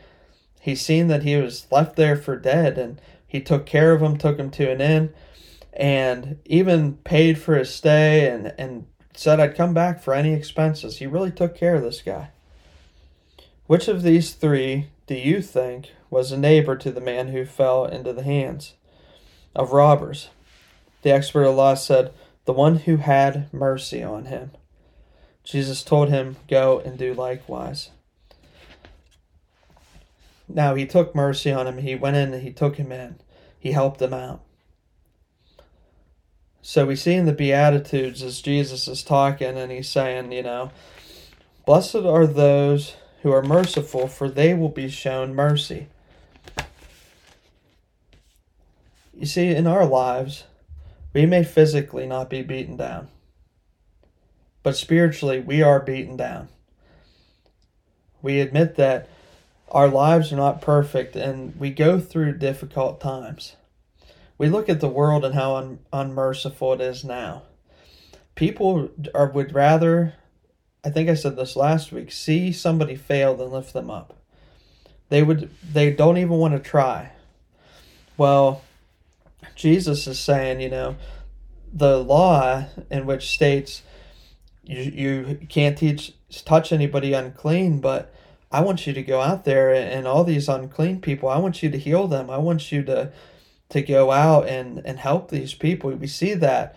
he 0.60 0.76
seen 0.76 1.08
that 1.08 1.24
he 1.24 1.38
was 1.38 1.66
left 1.72 1.96
there 1.96 2.18
for 2.18 2.36
dead 2.36 2.78
and 2.78 3.00
he 3.26 3.40
took 3.40 3.66
care 3.66 3.94
of 3.94 4.02
him, 4.02 4.18
took 4.18 4.38
him 4.38 4.52
to 4.52 4.70
an 4.70 4.82
inn, 4.82 5.14
and 5.72 6.40
even 6.44 6.98
paid 7.06 7.38
for 7.38 7.56
his 7.56 7.74
stay 7.74 8.30
and, 8.30 8.54
and 8.58 8.86
said 9.14 9.40
I'd 9.40 9.56
come 9.56 9.74
back 9.74 10.04
for 10.04 10.14
any 10.14 10.34
expenses. 10.34 10.98
He 10.98 11.08
really 11.08 11.32
took 11.32 11.56
care 11.56 11.76
of 11.76 11.84
this 11.84 12.02
guy. 12.02 12.32
Which 13.66 13.88
of 13.88 14.04
these 14.04 14.34
three 14.34 14.88
do 15.06 15.16
you 15.16 15.42
think 15.42 15.92
was 16.10 16.32
a 16.32 16.38
neighbor 16.38 16.76
to 16.78 16.92
the 16.92 17.02
man 17.02 17.30
who 17.30 17.46
fell 17.46 17.86
into 17.86 18.14
the 18.14 18.24
hands 18.24 18.74
of 19.56 19.74
robbers? 19.74 20.30
The 21.02 21.12
expert 21.12 21.44
of 21.44 21.56
law 21.56 21.74
said, 21.74 22.14
The 22.46 22.54
one 22.54 22.78
who 22.78 22.98
had 22.98 23.52
mercy 23.54 24.02
on 24.02 24.26
him. 24.26 24.52
Jesus 25.44 25.84
told 25.84 26.10
him, 26.10 26.38
Go 26.48 26.80
and 26.80 26.98
do 26.98 27.14
likewise. 27.14 27.90
Now 30.48 30.76
he 30.76 30.86
took 30.86 31.14
mercy 31.14 31.52
on 31.52 31.68
him. 31.68 31.80
He 31.80 31.96
went 31.96 32.16
in 32.16 32.34
and 32.34 32.44
he 32.44 32.52
took 32.52 32.78
him 32.78 32.92
in. 32.92 33.16
He 33.60 33.72
helped 33.72 34.02
him 34.02 34.14
out. 34.14 34.42
So 36.62 36.86
we 36.86 36.96
see 36.96 37.14
in 37.14 37.26
the 37.26 37.34
Beatitudes 37.34 38.24
as 38.24 38.42
Jesus 38.42 38.88
is 38.88 39.04
talking 39.04 39.58
and 39.58 39.70
he's 39.70 39.90
saying, 39.90 40.32
you 40.32 40.44
know, 40.44 40.72
blessed 41.66 41.96
are 41.96 42.26
those 42.26 42.96
who 43.24 43.32
are 43.32 43.42
merciful, 43.42 44.08
for 44.08 44.30
they 44.30 44.54
will 44.54 44.70
be 44.70 44.90
shown 44.90 45.34
mercy. 45.34 45.88
You 49.14 49.26
see, 49.26 49.48
in 49.48 49.66
our 49.66 49.86
lives, 49.86 50.44
we 51.14 51.26
may 51.26 51.44
physically 51.44 52.06
not 52.06 52.30
be 52.30 52.42
beaten 52.42 52.76
down, 52.76 53.08
but 54.62 54.76
spiritually, 54.76 55.40
we 55.40 55.62
are 55.62 55.80
beaten 55.80 56.18
down. 56.18 56.50
We 58.22 58.40
admit 58.40 58.76
that 58.76 59.10
our 59.70 59.88
lives 59.88 60.32
are 60.32 60.38
not 60.38 60.62
perfect 60.62 61.16
and 61.16 61.56
we 61.60 61.70
go 61.70 62.00
through 62.00 62.38
difficult 62.38 63.02
times. 63.02 63.56
We 64.38 64.50
look 64.50 64.68
at 64.70 64.82
the 64.82 64.90
world 64.90 65.24
and 65.24 65.36
how 65.36 65.56
un- 65.56 65.80
unmerciful 65.92 66.74
it 66.74 66.82
is 66.82 67.04
now. 67.04 67.44
People 68.36 68.90
are, 69.14 69.30
would 69.30 69.54
rather, 69.54 70.16
I 70.84 70.90
think 70.90 71.10
I 71.10 71.14
said 71.14 71.36
this 71.36 71.56
last 71.56 71.92
week, 71.92 72.12
see 72.12 72.52
somebody 72.52 72.96
fail 72.96 73.36
than 73.36 73.52
lift 73.52 73.74
them 73.74 73.90
up. 73.90 74.18
They 75.10 75.24
would 75.24 75.50
they 75.64 75.92
don't 75.92 76.18
even 76.18 76.38
want 76.38 76.54
to 76.54 76.60
try. 76.60 77.12
Well, 78.18 78.64
Jesus 79.56 80.08
is 80.08 80.20
saying, 80.20 80.60
you 80.60 80.70
know, 80.70 80.96
the 81.72 81.98
law 81.98 82.66
in 82.90 83.06
which 83.06 83.30
states 83.30 83.84
you 84.64 84.82
you 84.82 85.48
can't 85.48 85.78
teach 85.78 86.14
touch 86.46 86.72
anybody 86.72 87.14
unclean, 87.14 87.80
but 87.80 88.14
I 88.52 88.62
want 88.62 88.86
you 88.86 88.94
to 88.94 89.04
go 89.04 89.22
out 89.22 89.46
there 89.46 89.74
and 89.74 90.08
all 90.08 90.24
these 90.24 90.50
unclean 90.50 91.02
people, 91.02 91.30
I 91.30 91.38
want 91.38 91.64
you 91.64 91.70
to 91.70 91.78
heal 91.78 92.08
them. 92.08 92.30
I 92.30 92.38
want 92.38 92.72
you 92.72 92.84
to 92.84 93.12
to 93.70 93.82
go 93.82 94.12
out 94.12 94.48
and 94.48 94.82
and 94.86 95.00
help 95.00 95.30
these 95.30 95.54
people. 95.54 95.92
We 95.92 96.08
see 96.08 96.34
that 96.36 96.76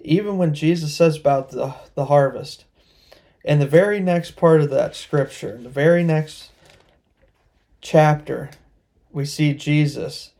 even 0.00 0.38
when 0.38 0.54
Jesus 0.54 0.94
says 0.94 1.16
about 1.16 1.50
the 1.50 1.74
the 1.94 2.06
harvest. 2.06 2.64
In 3.44 3.58
the 3.58 3.66
very 3.66 4.00
next 4.00 4.32
part 4.32 4.60
of 4.60 4.70
that 4.70 4.94
scripture, 4.94 5.54
in 5.54 5.62
the 5.62 5.70
very 5.70 6.04
next 6.04 6.50
chapter, 7.80 8.50
we 9.10 9.24
see 9.24 9.54
Jesus 9.54 10.32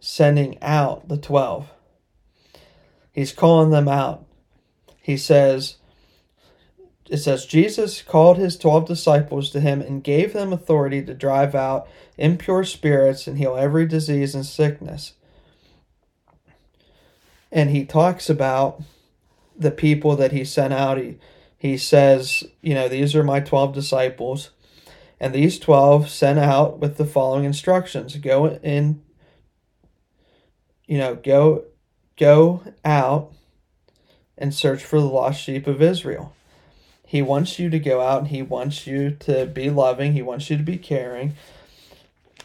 sending 0.00 0.60
out 0.60 1.08
the 1.08 1.16
12. 1.16 1.70
He's 3.12 3.32
calling 3.32 3.70
them 3.70 3.88
out. 3.88 4.24
He 5.00 5.16
says, 5.16 5.76
it 7.08 7.18
says, 7.18 7.46
Jesus 7.46 8.02
called 8.02 8.36
his 8.36 8.58
12 8.58 8.86
disciples 8.86 9.50
to 9.50 9.60
him 9.60 9.80
and 9.80 10.04
gave 10.04 10.32
them 10.32 10.52
authority 10.52 11.02
to 11.02 11.14
drive 11.14 11.54
out 11.54 11.88
impure 12.16 12.64
spirits 12.64 13.26
and 13.26 13.38
heal 13.38 13.56
every 13.56 13.86
disease 13.86 14.34
and 14.34 14.44
sickness. 14.44 15.14
And 17.50 17.70
he 17.70 17.86
talks 17.86 18.28
about 18.28 18.82
the 19.56 19.70
people 19.70 20.16
that 20.16 20.32
he 20.32 20.44
sent 20.44 20.74
out. 20.74 20.98
He, 20.98 21.16
he 21.58 21.76
says, 21.76 22.44
you 22.62 22.72
know, 22.74 22.88
these 22.88 23.14
are 23.14 23.24
my 23.24 23.40
12 23.40 23.74
disciples. 23.74 24.50
And 25.20 25.34
these 25.34 25.58
twelve 25.58 26.08
sent 26.08 26.38
out 26.38 26.78
with 26.78 26.96
the 26.96 27.04
following 27.04 27.44
instructions 27.44 28.16
go 28.16 28.46
in, 28.46 29.02
you 30.86 30.98
know, 30.98 31.16
go 31.16 31.64
go 32.16 32.62
out 32.84 33.32
and 34.36 34.54
search 34.54 34.84
for 34.84 35.00
the 35.00 35.06
lost 35.06 35.42
sheep 35.42 35.66
of 35.66 35.82
Israel. 35.82 36.34
He 37.04 37.22
wants 37.22 37.58
you 37.58 37.70
to 37.70 37.78
go 37.78 38.00
out 38.00 38.18
and 38.18 38.28
he 38.28 38.42
wants 38.42 38.86
you 38.86 39.10
to 39.20 39.46
be 39.46 39.70
loving, 39.70 40.12
he 40.12 40.22
wants 40.22 40.50
you 40.50 40.56
to 40.56 40.62
be 40.62 40.78
caring 40.78 41.34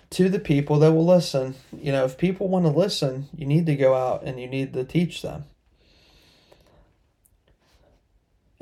to 0.10 0.30
the 0.30 0.40
people 0.40 0.80
that 0.80 0.94
will 0.94 1.06
listen. 1.06 1.56
You 1.72 1.92
know, 1.92 2.06
if 2.06 2.18
people 2.18 2.48
want 2.48 2.66
to 2.66 2.72
listen, 2.72 3.28
you 3.36 3.46
need 3.46 3.66
to 3.68 3.76
go 3.76 3.94
out 3.94 4.24
and 4.24 4.40
you 4.40 4.48
need 4.48 4.74
to 4.74 4.84
teach 4.84 5.22
them. 5.22 5.46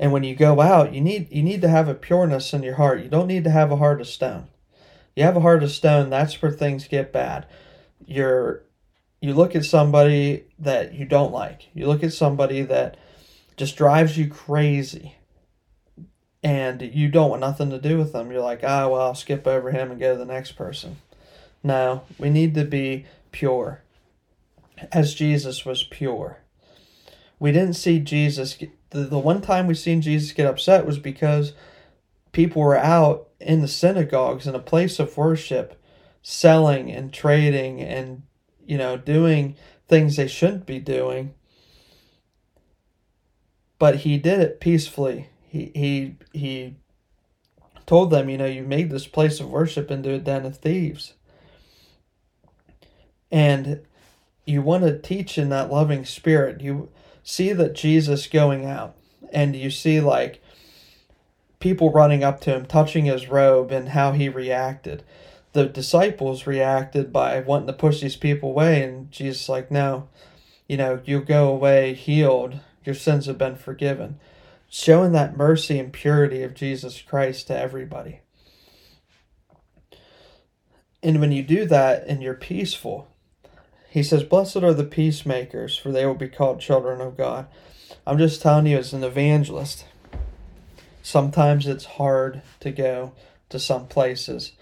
And 0.02 0.10
when 0.10 0.24
you 0.24 0.34
go 0.34 0.60
out, 0.60 0.92
you 0.92 1.00
need 1.00 1.30
you 1.30 1.44
need 1.44 1.62
to 1.62 1.68
have 1.68 1.86
a 1.86 1.94
pureness 1.94 2.52
in 2.52 2.64
your 2.64 2.74
heart. 2.74 3.04
You 3.04 3.08
don't 3.08 3.28
need 3.28 3.44
to 3.44 3.50
have 3.50 3.70
a 3.70 3.76
heart 3.76 4.00
of 4.00 4.08
stone. 4.08 4.48
You 5.14 5.22
have 5.22 5.36
a 5.36 5.40
heart 5.40 5.62
of 5.62 5.70
stone, 5.70 6.10
that's 6.10 6.42
where 6.42 6.50
things 6.50 6.88
get 6.88 7.12
bad. 7.12 7.46
You're 8.04 8.64
you 9.20 9.32
look 9.32 9.54
at 9.54 9.64
somebody 9.64 10.46
that 10.58 10.92
you 10.92 11.04
don't 11.04 11.30
like. 11.30 11.68
You 11.72 11.86
look 11.86 12.02
at 12.02 12.12
somebody 12.12 12.62
that 12.62 12.96
just 13.56 13.76
drives 13.76 14.18
you 14.18 14.28
crazy. 14.28 15.14
And 16.42 16.82
you 16.82 17.08
don't 17.08 17.30
want 17.30 17.40
nothing 17.40 17.70
to 17.70 17.78
do 17.78 17.96
with 17.96 18.12
them. 18.12 18.32
You're 18.32 18.42
like, 18.42 18.64
ah, 18.64 18.88
well, 18.88 19.02
I'll 19.02 19.14
skip 19.14 19.46
over 19.46 19.70
him 19.70 19.92
and 19.92 20.00
go 20.00 20.14
to 20.14 20.18
the 20.18 20.24
next 20.24 20.52
person. 20.52 20.96
No, 21.62 22.02
we 22.18 22.28
need 22.28 22.56
to 22.56 22.64
be 22.64 23.06
pure, 23.30 23.82
as 24.90 25.14
Jesus 25.14 25.64
was 25.64 25.84
pure. 25.84 26.41
We 27.42 27.50
didn't 27.50 27.74
see 27.74 27.98
Jesus 27.98 28.56
the, 28.90 29.00
the 29.00 29.18
one 29.18 29.40
time 29.40 29.66
we 29.66 29.74
seen 29.74 30.00
Jesus 30.00 30.30
get 30.30 30.46
upset 30.46 30.86
was 30.86 31.00
because 31.00 31.54
people 32.30 32.62
were 32.62 32.76
out 32.76 33.30
in 33.40 33.60
the 33.60 33.66
synagogues 33.66 34.46
in 34.46 34.54
a 34.54 34.60
place 34.60 35.00
of 35.00 35.16
worship 35.16 35.82
selling 36.22 36.88
and 36.92 37.12
trading 37.12 37.80
and 37.80 38.22
you 38.64 38.78
know 38.78 38.96
doing 38.96 39.56
things 39.88 40.14
they 40.14 40.28
shouldn't 40.28 40.66
be 40.66 40.78
doing. 40.78 41.34
But 43.76 43.96
he 43.96 44.18
did 44.18 44.38
it 44.38 44.60
peacefully. 44.60 45.28
He 45.48 45.72
he 45.74 46.14
he 46.32 46.76
told 47.86 48.12
them 48.12 48.28
you 48.28 48.38
know 48.38 48.46
you 48.46 48.62
made 48.62 48.88
this 48.88 49.08
place 49.08 49.40
of 49.40 49.50
worship 49.50 49.90
into 49.90 50.14
a 50.14 50.20
den 50.20 50.46
of 50.46 50.58
thieves. 50.58 51.14
And 53.32 53.80
you 54.46 54.62
want 54.62 54.84
to 54.84 54.96
teach 54.96 55.38
in 55.38 55.48
that 55.48 55.72
loving 55.72 56.04
spirit. 56.04 56.60
You 56.60 56.88
see 57.22 57.52
that 57.52 57.74
Jesus 57.74 58.26
going 58.26 58.64
out 58.64 58.96
and 59.32 59.56
you 59.56 59.70
see 59.70 60.00
like 60.00 60.42
people 61.62 61.92
running 61.92 62.24
up 62.24 62.40
to 62.40 62.54
him, 62.54 62.66
touching 62.66 63.04
his 63.04 63.28
robe, 63.28 63.70
and 63.70 63.90
how 63.90 64.12
he 64.12 64.28
reacted. 64.28 65.04
The 65.52 65.66
disciples 65.66 66.46
reacted 66.46 67.12
by 67.12 67.40
wanting 67.40 67.68
to 67.68 67.72
push 67.72 68.00
these 68.00 68.16
people 68.16 68.50
away, 68.50 68.82
and 68.82 69.10
Jesus 69.12 69.48
like, 69.48 69.70
no, 69.70 70.08
you 70.66 70.76
know, 70.76 71.00
you 71.04 71.20
go 71.20 71.48
away 71.48 71.94
healed. 71.94 72.58
Your 72.84 72.94
sins 72.94 73.26
have 73.26 73.38
been 73.38 73.56
forgiven. 73.56 74.18
Showing 74.68 75.12
that 75.12 75.36
mercy 75.36 75.78
and 75.78 75.92
purity 75.92 76.42
of 76.42 76.54
Jesus 76.54 77.00
Christ 77.00 77.46
to 77.46 77.58
everybody. 77.58 78.20
And 81.02 81.20
when 81.20 81.30
you 81.30 81.42
do 81.42 81.66
that 81.66 82.06
and 82.06 82.22
you're 82.22 82.34
peaceful, 82.34 83.08
he 83.92 84.02
says, 84.02 84.22
Blessed 84.22 84.56
are 84.56 84.72
the 84.72 84.84
peacemakers, 84.84 85.76
for 85.76 85.92
they 85.92 86.06
will 86.06 86.14
be 86.14 86.26
called 86.26 86.62
children 86.62 87.02
of 87.02 87.14
God. 87.14 87.46
I'm 88.06 88.16
just 88.16 88.40
telling 88.40 88.64
you, 88.64 88.78
as 88.78 88.94
an 88.94 89.04
evangelist, 89.04 89.84
sometimes 91.02 91.66
it's 91.66 91.84
hard 91.84 92.40
to 92.60 92.70
go 92.70 93.12
to 93.50 93.58
some 93.58 93.86
places. 93.86 94.52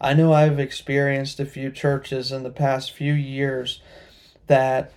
I 0.00 0.12
know 0.14 0.32
I've 0.32 0.58
experienced 0.58 1.38
a 1.38 1.46
few 1.46 1.70
churches 1.70 2.32
in 2.32 2.42
the 2.42 2.50
past 2.50 2.90
few 2.90 3.12
years 3.12 3.80
that 4.48 4.92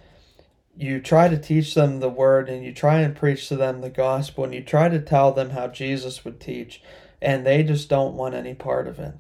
you 0.76 1.00
try 1.00 1.28
to 1.28 1.38
teach 1.38 1.76
them 1.76 2.00
the 2.00 2.10
word 2.10 2.50
and 2.50 2.66
you 2.66 2.74
try 2.74 3.02
and 3.02 3.16
preach 3.16 3.48
to 3.50 3.56
them 3.56 3.82
the 3.82 3.92
gospel 3.92 4.44
and 4.44 4.56
you 4.56 4.64
try 4.64 4.90
to 4.90 5.00
tell 5.00 5.32
them 5.32 5.52
how 5.52 5.68
Jesus 5.68 6.26
would 6.26 6.40
teach, 6.40 6.82
and 7.22 7.46
they 7.46 7.62
just 7.62 7.90
don't 7.90 8.16
want 8.16 8.34
any 8.34 8.56
part 8.56 8.88
of 8.88 8.98
it. 8.98 9.14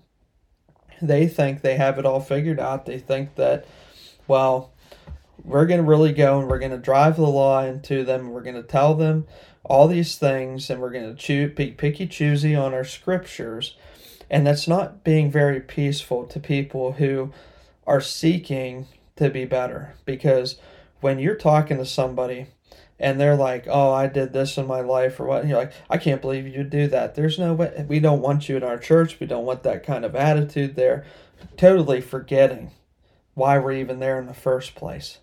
They 0.99 1.27
think 1.27 1.61
they 1.61 1.77
have 1.77 1.99
it 1.99 2.07
all 2.07 2.21
figured 2.21 2.59
out. 2.59 2.87
They 2.87 2.97
think 2.97 3.35
that 3.35 3.67
well, 4.27 4.73
we're 5.43 5.65
going 5.65 5.79
to 5.79 5.87
really 5.87 6.13
go 6.13 6.39
and 6.39 6.47
we're 6.47 6.59
going 6.59 6.71
to 6.71 6.77
drive 6.77 7.17
the 7.17 7.23
law 7.23 7.63
into 7.63 8.03
them. 8.03 8.29
We're 8.29 8.41
going 8.41 8.55
to 8.55 8.63
tell 8.63 8.93
them 8.93 9.25
all 9.63 9.87
these 9.87 10.15
things 10.15 10.69
and 10.69 10.81
we're 10.81 10.91
going 10.91 11.09
to 11.09 11.15
choo- 11.15 11.49
be 11.49 11.71
picky 11.71 12.07
choosy 12.07 12.55
on 12.55 12.73
our 12.73 12.83
scriptures. 12.83 13.75
And 14.29 14.47
that's 14.47 14.67
not 14.67 15.03
being 15.03 15.29
very 15.29 15.59
peaceful 15.59 16.25
to 16.25 16.39
people 16.39 16.93
who 16.93 17.31
are 17.85 18.01
seeking 18.01 18.87
to 19.17 19.29
be 19.29 19.45
better. 19.45 19.95
Because 20.05 20.57
when 21.01 21.19
you're 21.19 21.35
talking 21.35 21.77
to 21.77 21.85
somebody 21.85 22.47
and 22.99 23.19
they're 23.19 23.35
like, 23.35 23.65
oh, 23.67 23.91
I 23.91 24.07
did 24.07 24.31
this 24.31 24.57
in 24.57 24.65
my 24.65 24.79
life 24.79 25.19
or 25.19 25.25
what, 25.25 25.41
and 25.41 25.49
you're 25.49 25.59
like, 25.59 25.73
I 25.89 25.97
can't 25.97 26.21
believe 26.21 26.47
you'd 26.47 26.69
do 26.69 26.87
that. 26.87 27.15
There's 27.15 27.37
no 27.37 27.53
way. 27.53 27.85
We 27.87 27.99
don't 27.99 28.21
want 28.21 28.47
you 28.47 28.55
in 28.55 28.63
our 28.63 28.77
church. 28.77 29.19
We 29.19 29.27
don't 29.27 29.45
want 29.45 29.63
that 29.63 29.85
kind 29.85 30.05
of 30.05 30.15
attitude 30.15 30.75
there. 30.75 31.05
Totally 31.57 31.99
forgetting 31.99 32.71
why 33.33 33.57
we're 33.57 33.73
even 33.73 33.99
there 33.99 34.19
in 34.19 34.27
the 34.27 34.33
first 34.33 34.75
place. 34.75 35.19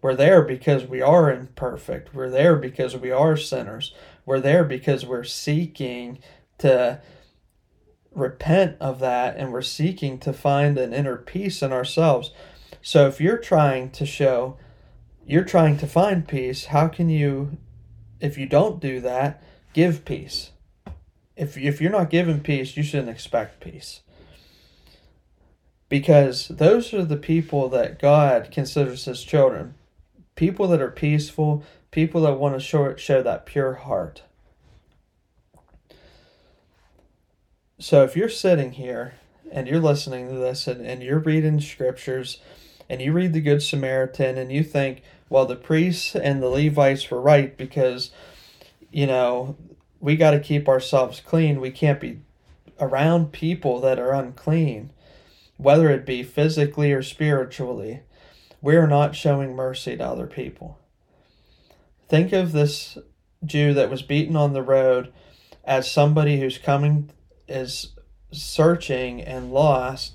We're 0.00 0.14
there 0.16 0.42
because 0.42 0.84
we 0.84 1.00
are 1.00 1.32
imperfect. 1.32 2.14
We're 2.14 2.30
there 2.30 2.56
because 2.56 2.96
we 2.96 3.10
are 3.10 3.36
sinners. 3.36 3.94
We're 4.26 4.40
there 4.40 4.64
because 4.64 5.06
we're 5.06 5.24
seeking 5.24 6.18
to 6.58 7.00
repent 8.12 8.76
of 8.80 8.98
that 8.98 9.36
and 9.36 9.52
we're 9.52 9.62
seeking 9.62 10.18
to 10.18 10.32
find 10.32 10.76
an 10.76 10.92
inner 10.92 11.16
peace 11.16 11.62
in 11.62 11.72
ourselves. 11.72 12.32
So 12.82 13.06
if 13.06 13.20
you're 13.20 13.38
trying 13.38 13.90
to 13.92 14.04
show, 14.04 14.56
you're 15.24 15.44
trying 15.44 15.78
to 15.78 15.86
find 15.86 16.26
peace, 16.26 16.66
how 16.66 16.88
can 16.88 17.08
you, 17.08 17.58
if 18.20 18.36
you 18.36 18.46
don't 18.46 18.80
do 18.80 19.00
that, 19.00 19.42
give 19.72 20.04
peace? 20.04 20.50
If, 21.36 21.56
if 21.56 21.80
you're 21.80 21.92
not 21.92 22.10
given 22.10 22.40
peace, 22.40 22.76
you 22.76 22.82
shouldn't 22.82 23.08
expect 23.08 23.60
peace 23.60 24.00
because 25.92 26.48
those 26.48 26.94
are 26.94 27.04
the 27.04 27.18
people 27.18 27.68
that 27.68 27.98
God 27.98 28.48
considers 28.50 29.04
his 29.04 29.22
children. 29.22 29.74
People 30.36 30.66
that 30.68 30.80
are 30.80 30.90
peaceful, 30.90 31.64
people 31.90 32.22
that 32.22 32.38
want 32.38 32.54
to 32.54 32.60
show, 32.60 32.96
show 32.96 33.22
that 33.22 33.44
pure 33.44 33.74
heart. 33.74 34.22
So 37.78 38.04
if 38.04 38.16
you're 38.16 38.30
sitting 38.30 38.72
here 38.72 39.16
and 39.50 39.68
you're 39.68 39.82
listening 39.82 40.28
to 40.28 40.34
this 40.36 40.66
and, 40.66 40.80
and 40.86 41.02
you're 41.02 41.18
reading 41.18 41.60
scriptures 41.60 42.38
and 42.88 43.02
you 43.02 43.12
read 43.12 43.34
the 43.34 43.42
Good 43.42 43.62
Samaritan 43.62 44.38
and 44.38 44.50
you 44.50 44.64
think, 44.64 45.02
well, 45.28 45.44
the 45.44 45.56
priests 45.56 46.16
and 46.16 46.42
the 46.42 46.48
Levites 46.48 47.10
were 47.10 47.20
right 47.20 47.54
because, 47.54 48.12
you 48.90 49.06
know, 49.06 49.58
we 50.00 50.16
got 50.16 50.30
to 50.30 50.40
keep 50.40 50.70
ourselves 50.70 51.20
clean. 51.20 51.60
We 51.60 51.70
can't 51.70 52.00
be 52.00 52.20
around 52.80 53.30
people 53.32 53.78
that 53.82 53.98
are 53.98 54.14
unclean, 54.14 54.88
whether 55.56 55.90
it 55.90 56.06
be 56.06 56.22
physically 56.22 56.92
or 56.92 57.02
spiritually. 57.02 58.02
We're 58.60 58.86
not 58.86 59.16
showing 59.16 59.54
mercy 59.54 59.96
to 59.96 60.04
other 60.04 60.26
people. 60.26 60.78
Think 62.08 62.32
of 62.32 62.52
this 62.52 62.98
Jew 63.44 63.74
that 63.74 63.90
was 63.90 64.02
beaten 64.02 64.36
on 64.36 64.52
the 64.52 64.62
road 64.62 65.12
as 65.64 65.90
somebody 65.90 66.40
who's 66.40 66.58
coming, 66.58 67.10
is 67.48 67.92
searching 68.30 69.20
and 69.20 69.52
lost, 69.52 70.14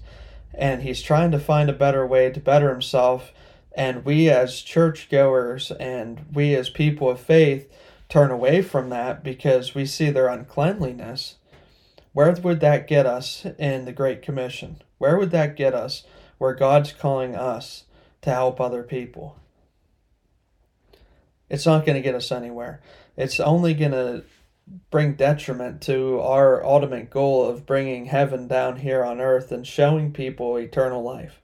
and 0.53 0.81
he's 0.81 1.01
trying 1.01 1.31
to 1.31 1.39
find 1.39 1.69
a 1.69 1.73
better 1.73 2.05
way 2.05 2.29
to 2.31 2.39
better 2.39 2.69
himself. 2.69 3.31
And 3.75 4.03
we, 4.03 4.29
as 4.29 4.61
churchgoers 4.61 5.71
and 5.71 6.25
we, 6.33 6.55
as 6.55 6.69
people 6.69 7.09
of 7.09 7.19
faith, 7.19 7.71
turn 8.09 8.31
away 8.31 8.61
from 8.61 8.89
that 8.89 9.23
because 9.23 9.75
we 9.75 9.85
see 9.85 10.09
their 10.09 10.27
uncleanliness. 10.27 11.35
Where 12.13 12.31
would 12.31 12.59
that 12.61 12.87
get 12.87 13.05
us 13.05 13.45
in 13.59 13.85
the 13.85 13.93
Great 13.93 14.21
Commission? 14.21 14.81
Where 14.97 15.17
would 15.17 15.31
that 15.31 15.55
get 15.55 15.73
us 15.73 16.03
where 16.37 16.53
God's 16.53 16.91
calling 16.91 17.35
us 17.35 17.83
to 18.21 18.29
help 18.29 18.59
other 18.59 18.83
people? 18.83 19.37
It's 21.49 21.65
not 21.65 21.85
going 21.85 21.95
to 21.95 22.01
get 22.01 22.15
us 22.15 22.31
anywhere. 22.31 22.81
It's 23.15 23.39
only 23.39 23.73
going 23.73 23.91
to 23.91 24.23
bring 24.91 25.13
detriment 25.13 25.81
to 25.83 26.19
our 26.19 26.63
ultimate 26.63 27.09
goal 27.09 27.47
of 27.47 27.65
bringing 27.65 28.05
heaven 28.05 28.47
down 28.47 28.77
here 28.77 29.03
on 29.03 29.21
earth 29.21 29.51
and 29.51 29.65
showing 29.65 30.11
people 30.11 30.57
eternal 30.57 31.01
life. 31.01 31.41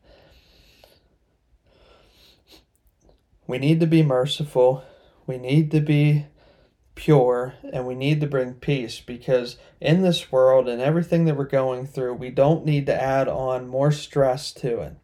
We 3.47 3.57
need 3.57 3.79
to 3.79 3.87
be 3.87 4.03
merciful. 4.03 4.83
We 5.25 5.37
need 5.37 5.71
to 5.71 5.79
be 5.79 6.25
pure 6.95 7.55
and 7.71 7.87
we 7.87 7.95
need 7.95 8.21
to 8.21 8.27
bring 8.27 8.53
peace 8.53 8.99
because 8.99 9.57
in 9.81 10.01
this 10.01 10.31
world 10.31 10.67
and 10.67 10.81
everything 10.81 11.25
that 11.25 11.35
we're 11.35 11.45
going 11.45 11.85
through, 11.87 12.13
we 12.13 12.29
don't 12.29 12.65
need 12.65 12.85
to 12.85 13.01
add 13.01 13.27
on 13.27 13.67
more 13.67 13.91
stress 13.91 14.51
to 14.53 14.79
it. 14.81 14.95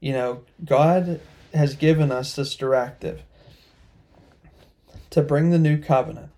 You 0.00 0.12
know, 0.12 0.44
God 0.64 1.20
has 1.52 1.76
given 1.76 2.10
us 2.10 2.34
this 2.34 2.56
directive 2.56 3.22
to 5.10 5.22
bring 5.22 5.50
the 5.50 5.58
new 5.58 5.78
covenant. 5.78 6.30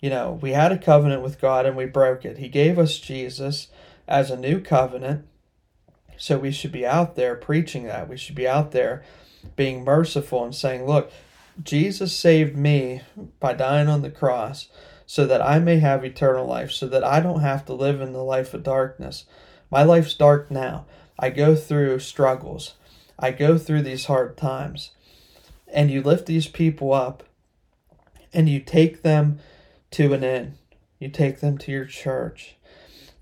You 0.00 0.10
know, 0.10 0.38
we 0.40 0.52
had 0.52 0.72
a 0.72 0.78
covenant 0.78 1.22
with 1.22 1.40
God 1.40 1.66
and 1.66 1.76
we 1.76 1.86
broke 1.86 2.24
it. 2.24 2.38
He 2.38 2.48
gave 2.48 2.78
us 2.78 2.98
Jesus 2.98 3.68
as 4.06 4.30
a 4.30 4.36
new 4.36 4.60
covenant. 4.60 5.26
So 6.18 6.38
we 6.38 6.52
should 6.52 6.72
be 6.72 6.86
out 6.86 7.16
there 7.16 7.34
preaching 7.34 7.84
that. 7.84 8.08
We 8.08 8.16
should 8.16 8.34
be 8.34 8.48
out 8.48 8.72
there 8.72 9.02
being 9.54 9.84
merciful 9.84 10.44
and 10.44 10.54
saying, 10.54 10.86
look, 10.86 11.10
Jesus 11.62 12.16
saved 12.16 12.56
me 12.56 13.02
by 13.40 13.54
dying 13.54 13.88
on 13.88 14.02
the 14.02 14.10
cross 14.10 14.68
so 15.06 15.26
that 15.26 15.40
I 15.40 15.58
may 15.58 15.78
have 15.78 16.04
eternal 16.04 16.46
life, 16.46 16.72
so 16.72 16.86
that 16.88 17.04
I 17.04 17.20
don't 17.20 17.40
have 17.40 17.64
to 17.66 17.72
live 17.72 18.00
in 18.00 18.12
the 18.12 18.24
life 18.24 18.52
of 18.52 18.62
darkness. 18.62 19.24
My 19.70 19.82
life's 19.82 20.14
dark 20.14 20.50
now. 20.50 20.86
I 21.18 21.30
go 21.30 21.54
through 21.54 22.00
struggles. 22.00 22.74
I 23.18 23.30
go 23.30 23.56
through 23.56 23.82
these 23.82 24.06
hard 24.06 24.36
times. 24.36 24.90
And 25.72 25.90
you 25.90 26.02
lift 26.02 26.26
these 26.26 26.48
people 26.48 26.92
up 26.92 27.24
and 28.32 28.48
you 28.48 28.60
take 28.60 29.02
them 29.02 29.38
to 29.92 30.12
an 30.12 30.22
inn. 30.22 30.58
You 30.98 31.08
take 31.08 31.40
them 31.40 31.58
to 31.58 31.72
your 31.72 31.84
church 31.84 32.56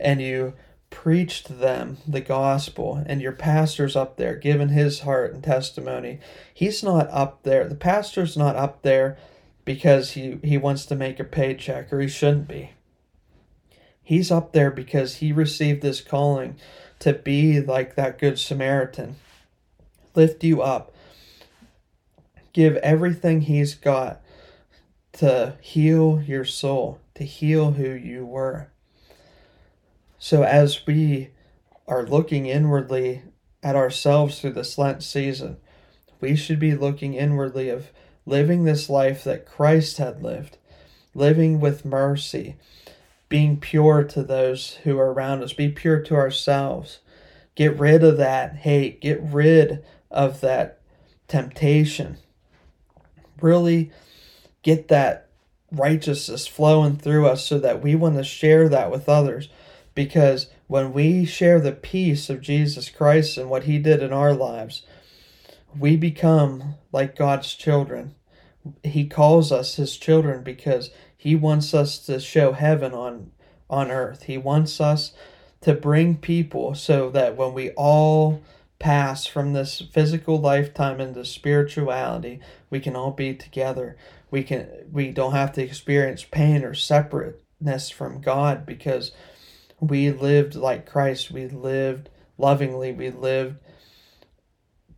and 0.00 0.20
you 0.20 0.54
preach 0.94 1.42
to 1.42 1.52
them 1.52 1.98
the 2.06 2.20
gospel 2.20 3.02
and 3.04 3.20
your 3.20 3.32
pastor's 3.32 3.96
up 3.96 4.16
there 4.16 4.36
giving 4.36 4.68
his 4.68 5.00
heart 5.00 5.34
and 5.34 5.42
testimony. 5.42 6.20
He's 6.54 6.84
not 6.84 7.08
up 7.10 7.42
there. 7.42 7.68
The 7.68 7.74
pastor's 7.74 8.36
not 8.36 8.54
up 8.54 8.82
there 8.82 9.18
because 9.64 10.12
he, 10.12 10.38
he 10.44 10.56
wants 10.56 10.86
to 10.86 10.94
make 10.94 11.18
a 11.18 11.24
paycheck 11.24 11.92
or 11.92 12.00
he 12.00 12.06
shouldn't 12.06 12.46
be. 12.46 12.70
He's 14.04 14.30
up 14.30 14.52
there 14.52 14.70
because 14.70 15.16
he 15.16 15.32
received 15.32 15.82
this 15.82 16.00
calling 16.00 16.56
to 17.00 17.12
be 17.12 17.60
like 17.60 17.96
that 17.96 18.20
good 18.20 18.38
samaritan. 18.38 19.16
Lift 20.14 20.44
you 20.44 20.62
up. 20.62 20.94
Give 22.52 22.76
everything 22.76 23.42
he's 23.42 23.74
got 23.74 24.22
to 25.14 25.56
heal 25.60 26.22
your 26.24 26.44
soul 26.44 27.00
to 27.16 27.24
heal 27.24 27.72
who 27.72 27.90
you 27.90 28.24
were 28.24 28.68
so, 30.24 30.42
as 30.42 30.86
we 30.86 31.28
are 31.86 32.06
looking 32.06 32.46
inwardly 32.46 33.20
at 33.62 33.76
ourselves 33.76 34.40
through 34.40 34.54
this 34.54 34.78
Lent 34.78 35.02
season, 35.02 35.58
we 36.18 36.34
should 36.34 36.58
be 36.58 36.74
looking 36.74 37.12
inwardly 37.12 37.68
of 37.68 37.90
living 38.24 38.64
this 38.64 38.88
life 38.88 39.22
that 39.24 39.44
Christ 39.44 39.98
had 39.98 40.22
lived, 40.22 40.56
living 41.14 41.60
with 41.60 41.84
mercy, 41.84 42.56
being 43.28 43.60
pure 43.60 44.02
to 44.02 44.22
those 44.22 44.76
who 44.84 44.98
are 44.98 45.12
around 45.12 45.42
us, 45.42 45.52
be 45.52 45.68
pure 45.68 46.00
to 46.00 46.14
ourselves. 46.14 47.00
Get 47.54 47.78
rid 47.78 48.02
of 48.02 48.16
that 48.16 48.56
hate, 48.56 49.02
get 49.02 49.20
rid 49.22 49.84
of 50.10 50.40
that 50.40 50.80
temptation. 51.28 52.16
Really 53.42 53.92
get 54.62 54.88
that 54.88 55.28
righteousness 55.70 56.46
flowing 56.46 56.96
through 56.96 57.26
us 57.26 57.44
so 57.44 57.58
that 57.58 57.82
we 57.82 57.94
want 57.94 58.16
to 58.16 58.24
share 58.24 58.70
that 58.70 58.90
with 58.90 59.06
others 59.06 59.50
because 59.94 60.48
when 60.66 60.92
we 60.92 61.24
share 61.24 61.60
the 61.60 61.72
peace 61.72 62.28
of 62.28 62.40
Jesus 62.40 62.88
Christ 62.88 63.38
and 63.38 63.48
what 63.48 63.64
he 63.64 63.78
did 63.78 64.02
in 64.02 64.12
our 64.12 64.32
lives, 64.34 64.82
we 65.78 65.96
become 65.96 66.74
like 66.92 67.16
God's 67.16 67.54
children. 67.54 68.14
He 68.82 69.06
calls 69.06 69.52
us 69.52 69.76
his 69.76 69.96
children 69.96 70.42
because 70.42 70.90
he 71.16 71.34
wants 71.34 71.74
us 71.74 71.98
to 72.06 72.20
show 72.20 72.52
heaven 72.52 72.92
on 72.92 73.32
on 73.70 73.90
earth. 73.90 74.24
He 74.24 74.38
wants 74.38 74.80
us 74.80 75.12
to 75.62 75.74
bring 75.74 76.16
people 76.16 76.74
so 76.74 77.08
that 77.10 77.36
when 77.36 77.54
we 77.54 77.70
all 77.70 78.42
pass 78.78 79.24
from 79.24 79.52
this 79.52 79.80
physical 79.92 80.38
lifetime 80.38 81.00
into 81.00 81.24
spirituality, 81.24 82.40
we 82.68 82.80
can 82.80 82.94
all 82.94 83.12
be 83.12 83.34
together. 83.34 83.96
We 84.30 84.42
can 84.42 84.68
we 84.92 85.10
don't 85.10 85.32
have 85.32 85.52
to 85.52 85.62
experience 85.62 86.24
pain 86.24 86.64
or 86.64 86.74
separateness 86.74 87.90
from 87.90 88.20
God 88.20 88.66
because 88.66 89.12
we 89.80 90.10
lived 90.10 90.54
like 90.54 90.86
Christ. 90.86 91.30
We 91.30 91.48
lived 91.48 92.10
lovingly. 92.38 92.92
We 92.92 93.10
lived 93.10 93.56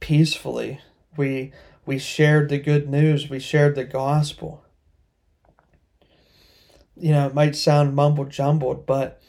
peacefully. 0.00 0.80
We 1.16 1.52
we 1.84 1.98
shared 1.98 2.48
the 2.48 2.58
good 2.58 2.88
news. 2.88 3.30
We 3.30 3.38
shared 3.38 3.74
the 3.74 3.84
gospel. 3.84 4.64
You 6.96 7.12
know, 7.12 7.26
it 7.26 7.34
might 7.34 7.54
sound 7.54 7.94
mumble 7.94 8.24
jumbled, 8.24 8.86
but 8.86 9.20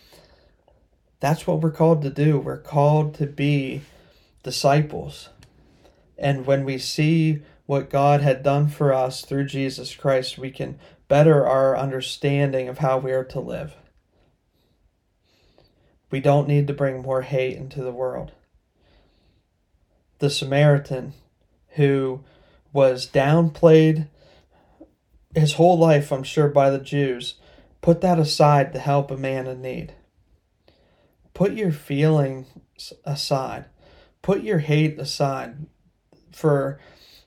that's 1.19 1.45
what 1.45 1.61
we're 1.61 1.71
called 1.71 2.01
to 2.03 2.09
do. 2.09 2.39
We're 2.39 2.57
called 2.57 3.13
to 3.15 3.25
be 3.25 3.81
disciples. 4.43 5.29
And 6.17 6.45
when 6.45 6.63
we 6.63 6.77
see 6.77 7.41
what 7.65 7.89
God 7.89 8.21
had 8.21 8.43
done 8.43 8.69
for 8.69 8.93
us 8.93 9.21
through 9.21 9.45
Jesus 9.45 9.95
Christ, 9.95 10.37
we 10.37 10.49
can 10.49 10.79
better 11.07 11.45
our 11.45 11.77
understanding 11.77 12.67
of 12.67 12.79
how 12.79 12.97
we 12.97 13.11
are 13.11 13.25
to 13.25 13.39
live. 13.39 13.75
We 16.09 16.19
don't 16.19 16.47
need 16.47 16.67
to 16.67 16.73
bring 16.73 17.01
more 17.01 17.21
hate 17.21 17.57
into 17.57 17.83
the 17.83 17.91
world. 17.91 18.31
The 20.19 20.29
Samaritan, 20.29 21.13
who 21.69 22.23
was 22.73 23.07
downplayed 23.07 24.07
his 25.35 25.53
whole 25.53 25.77
life, 25.77 26.11
I'm 26.11 26.23
sure, 26.23 26.47
by 26.47 26.69
the 26.69 26.79
Jews, 26.79 27.35
put 27.81 28.01
that 28.01 28.19
aside 28.19 28.73
to 28.73 28.79
help 28.79 29.11
a 29.11 29.17
man 29.17 29.47
in 29.47 29.61
need. 29.61 29.93
Put 31.33 31.53
your 31.53 31.71
feelings 31.71 32.47
aside. 33.05 33.65
Put 34.21 34.41
your 34.41 34.59
hate 34.59 34.97
aside 34.97 35.67
for, 36.31 36.79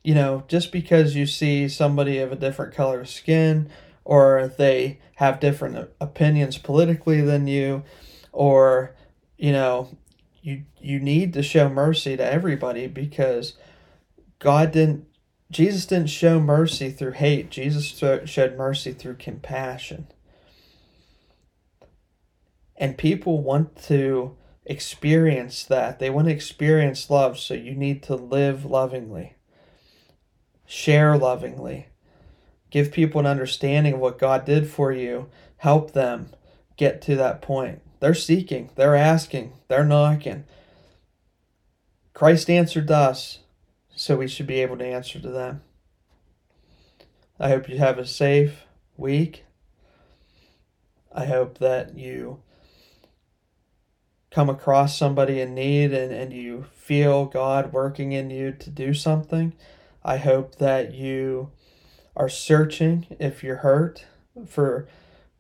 you 0.03 0.15
know, 0.15 0.45
just 0.49 0.73
because 0.73 1.15
you 1.15 1.27
see 1.27 1.69
somebody 1.69 2.19
of 2.19 2.33
a 2.33 2.37
different 2.37 2.75
color 2.75 3.01
of 3.01 3.09
skin 3.09 3.71
or 4.05 4.53
they 4.59 4.99
have 5.17 5.39
different 5.39 5.91
opinions 6.01 6.59
politically 6.59 7.21
than 7.21 7.47
you 7.47 7.85
or 8.33 8.95
you 9.37 9.53
know 9.53 9.97
you 10.43 10.65
you 10.81 10.99
need 11.01 11.33
to 11.35 11.43
show 11.43 11.69
mercy 11.69 12.17
to 12.17 12.25
everybody 12.25 12.87
because 12.87 13.55
God 14.39 14.73
didn't 14.73 15.07
Jesus 15.51 15.85
didn't 15.87 16.11
show 16.11 16.39
mercy 16.39 16.91
through 16.91 17.13
hate. 17.13 17.51
Jesus 17.51 17.87
showed 17.87 18.57
mercy 18.57 18.93
through 18.93 19.17
compassion. 19.17 20.07
And 22.77 22.97
people 22.97 23.43
want 23.43 23.77
to 23.85 24.37
experience 24.65 25.65
that. 25.65 25.99
They 25.99 26.09
want 26.09 26.29
to 26.29 26.35
experience 26.35 27.11
love, 27.11 27.39
so 27.39 27.55
you 27.55 27.75
need 27.75 28.03
to 28.05 28.15
live 28.15 28.65
lovingly. 28.65 29.35
Share 30.67 31.19
lovingly. 31.19 31.89
Give 32.71 32.93
people 32.93 33.21
an 33.21 33.27
understanding 33.27 33.95
of 33.95 34.01
what 34.01 34.19
God 34.19 34.45
did 34.45 34.71
for 34.71 34.93
you. 34.93 35.29
Help 35.57 35.93
them 35.93 36.31
get 36.77 37.03
to 37.03 37.17
that 37.17 37.43
point. 37.43 37.83
They're 38.01 38.15
seeking, 38.15 38.71
they're 38.75 38.97
asking, 38.97 39.53
they're 39.69 39.85
knocking. 39.85 40.45
Christ 42.15 42.51
answered 42.51 42.91
us, 42.91 43.41
so 43.95 44.17
we 44.17 44.29
should 44.29 44.47
be 44.47 44.61
able 44.61 44.79
to 44.79 44.87
answer 44.87 45.21
to 45.21 45.29
them. 45.29 45.63
I 47.39 47.49
hope 47.51 47.69
you 47.69 47.79
have 47.79 47.99
a 47.99 48.07
safe 48.07 48.65
week. 48.97 49.45
I 51.13 51.27
hope 51.27 51.59
that 51.59 51.97
you 51.97 52.43
come 54.31 54.49
across 54.49 54.97
somebody 54.97 55.41
in 55.41 55.55
need 55.55 55.93
and, 55.93 56.13
and 56.13 56.33
you 56.33 56.67
feel 56.73 57.27
God 57.27 57.73
working 57.73 58.13
in 58.13 58.31
you 58.31 58.53
to 58.53 58.71
do 58.71 58.95
something. 58.95 59.55
I 60.05 60.19
hope 60.19 60.57
that 60.57 60.95
you 60.95 61.51
are 62.17 62.29
searching 62.29 63.07
if 63.19 63.43
you're 63.43 63.57
hurt 63.57 64.07
for 64.47 64.89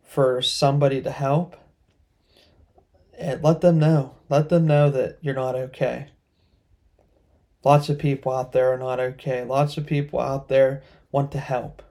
for 0.03 0.43
somebody 0.43 1.01
to 1.03 1.11
help. 1.11 1.57
And 3.21 3.45
let 3.45 3.61
them 3.61 3.79
know. 3.79 4.17
Let 4.31 4.49
them 4.49 4.67
know 4.67 4.91
that 4.91 5.19
you're 5.21 5.35
not 5.35 5.55
okay. 5.55 6.09
Lots 7.63 7.91
of 7.91 7.99
people 7.99 8.33
out 8.33 8.53
there 8.53 8.73
are 8.73 8.79
not 8.79 8.99
okay. 8.99 9.45
Lots 9.45 9.77
of 9.77 9.87
people 9.87 10.19
out 10.19 10.49
there 10.49 10.83
want 11.13 11.31
to 11.33 11.39
help. 11.39 11.83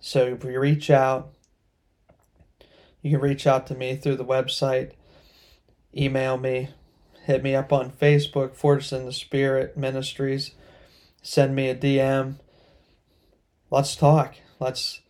So 0.00 0.26
if 0.26 0.44
you 0.44 0.60
reach 0.60 0.88
out, 0.88 1.32
you 3.02 3.10
can 3.10 3.20
reach 3.20 3.46
out 3.46 3.66
to 3.66 3.74
me 3.74 3.96
through 3.96 4.16
the 4.16 4.24
website, 4.24 4.92
email 5.96 6.36
me, 6.36 6.68
hit 7.24 7.42
me 7.42 7.56
up 7.56 7.72
on 7.72 7.90
Facebook, 7.90 8.54
Forged 8.54 8.92
in 8.92 9.06
the 9.06 9.12
Spirit 9.12 9.76
Ministries, 9.76 10.52
send 11.22 11.56
me 11.56 11.68
a 11.68 11.74
DM. 11.74 12.36
Let's 13.70 13.96
talk. 13.96 14.36
Let's 14.60 15.00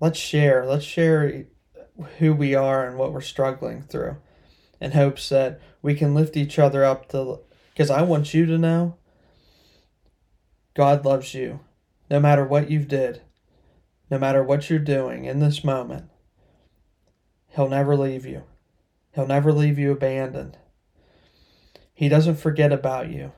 let's 0.00 0.18
share. 0.18 0.66
Let's 0.66 0.84
share 0.84 1.46
who 2.18 2.32
we 2.34 2.54
are 2.54 2.86
and 2.86 2.96
what 2.96 3.12
we're 3.12 3.20
struggling 3.20 3.82
through 3.82 4.16
in 4.80 4.92
hopes 4.92 5.28
that 5.28 5.60
we 5.80 5.94
can 5.94 6.14
lift 6.14 6.36
each 6.36 6.58
other 6.58 6.84
up 6.84 7.08
to 7.10 7.40
because 7.72 7.90
I 7.90 8.02
want 8.02 8.34
you 8.34 8.46
to 8.46 8.58
know 8.58 8.96
God 10.74 11.04
loves 11.04 11.34
you 11.34 11.60
no 12.10 12.20
matter 12.20 12.44
what 12.44 12.70
you've 12.70 12.88
did, 12.88 13.22
no 14.10 14.18
matter 14.18 14.42
what 14.42 14.68
you're 14.68 14.78
doing 14.78 15.24
in 15.24 15.40
this 15.40 15.64
moment. 15.64 16.10
He'll 17.48 17.68
never 17.68 17.96
leave 17.96 18.26
you. 18.26 18.44
He'll 19.14 19.26
never 19.26 19.52
leave 19.52 19.78
you 19.78 19.92
abandoned. 19.92 20.58
He 21.94 22.08
doesn't 22.08 22.36
forget 22.36 22.72
about 22.72 23.10
you. 23.10 23.32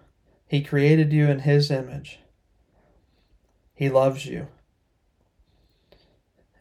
He 0.46 0.62
created 0.62 1.12
you 1.12 1.26
in 1.26 1.40
His 1.40 1.70
image. 1.70 2.20
He 3.74 3.88
loves 3.88 4.26
you. 4.26 4.48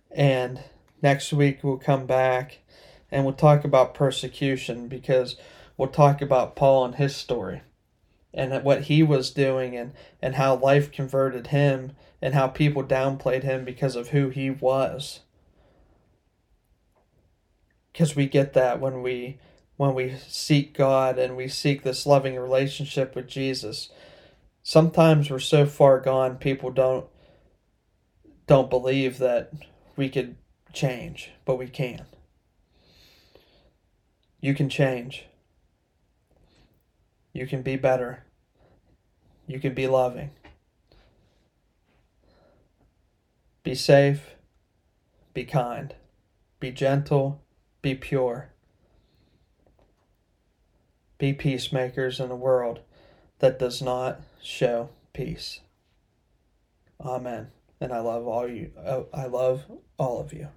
And 0.10 0.64
next 1.04 1.32
week 1.32 1.60
we'll 1.62 1.78
come 1.78 2.08
back 2.08 2.60
and 3.12 3.24
we'll 3.24 3.34
talk 3.36 3.64
about 3.64 3.94
persecution 3.94 4.88
because 4.88 5.36
we'll 5.78 5.90
talk 5.90 6.22
about 6.22 6.56
Paul 6.56 6.86
and 6.86 6.96
his 6.96 7.16
story 7.16 7.62
and 8.34 8.64
what 8.64 8.84
he 8.84 9.04
was 9.04 9.30
doing 9.30 9.78
and, 9.78 9.92
and 10.22 10.36
how 10.36 10.56
life 10.56 10.92
converted 10.92 11.48
him 11.48 11.92
and 12.20 12.34
how 12.34 12.48
people 12.48 12.84
downplayed 12.84 13.44
him 13.44 13.64
because 13.64 13.96
of 13.96 14.10
who 14.10 14.30
he 14.30 14.50
was 14.50 15.20
because 17.94 18.16
we 18.16 18.26
get 18.26 18.54
that 18.54 18.80
when 18.80 19.02
we 19.04 19.38
when 19.78 19.94
we 19.94 20.16
seek 20.28 20.76
God 20.76 21.18
and 21.18 21.38
we 21.38 21.48
seek 21.48 21.84
this 21.84 22.06
loving 22.06 22.36
relationship 22.36 23.16
with 23.16 23.28
Jesus. 23.28 23.90
Sometimes 24.62 25.30
we're 25.30 25.40
so 25.40 25.66
far 25.66 26.00
gone 26.00 26.38
people 26.38 26.72
don't 26.72 27.06
don't 28.48 28.70
believe 28.70 29.20
that 29.20 29.52
we 29.96 30.10
could 30.10 30.36
change, 30.74 31.32
but 31.46 31.58
we 31.58 31.68
can. 31.68 32.06
You 34.42 34.54
can 34.54 34.68
change. 34.68 35.26
You 37.32 37.48
can 37.48 37.62
be 37.62 37.78
better. 37.78 38.26
You 39.48 39.60
can 39.60 39.74
be 39.74 39.88
loving. 39.88 40.32
Be 43.64 43.76
safe. 43.76 44.36
Be 45.34 45.46
kind. 45.46 45.96
Be 46.60 46.72
gentle 46.72 47.44
be 47.84 47.94
pure. 47.94 48.50
Be 51.20 51.34
peacemakers 51.34 52.20
in 52.20 52.32
a 52.32 52.36
world 52.36 52.80
that 53.40 53.60
does 53.60 53.82
not 53.82 54.22
show 54.42 54.90
peace. 55.12 55.60
Amen. 57.00 57.50
And 57.80 57.92
I 57.92 58.00
love 58.00 58.26
all 58.26 58.48
you. 58.48 58.72
Oh, 58.78 59.08
I 59.14 59.26
love 59.26 59.66
all 60.04 60.20
of 60.20 60.34
you. 60.34 60.48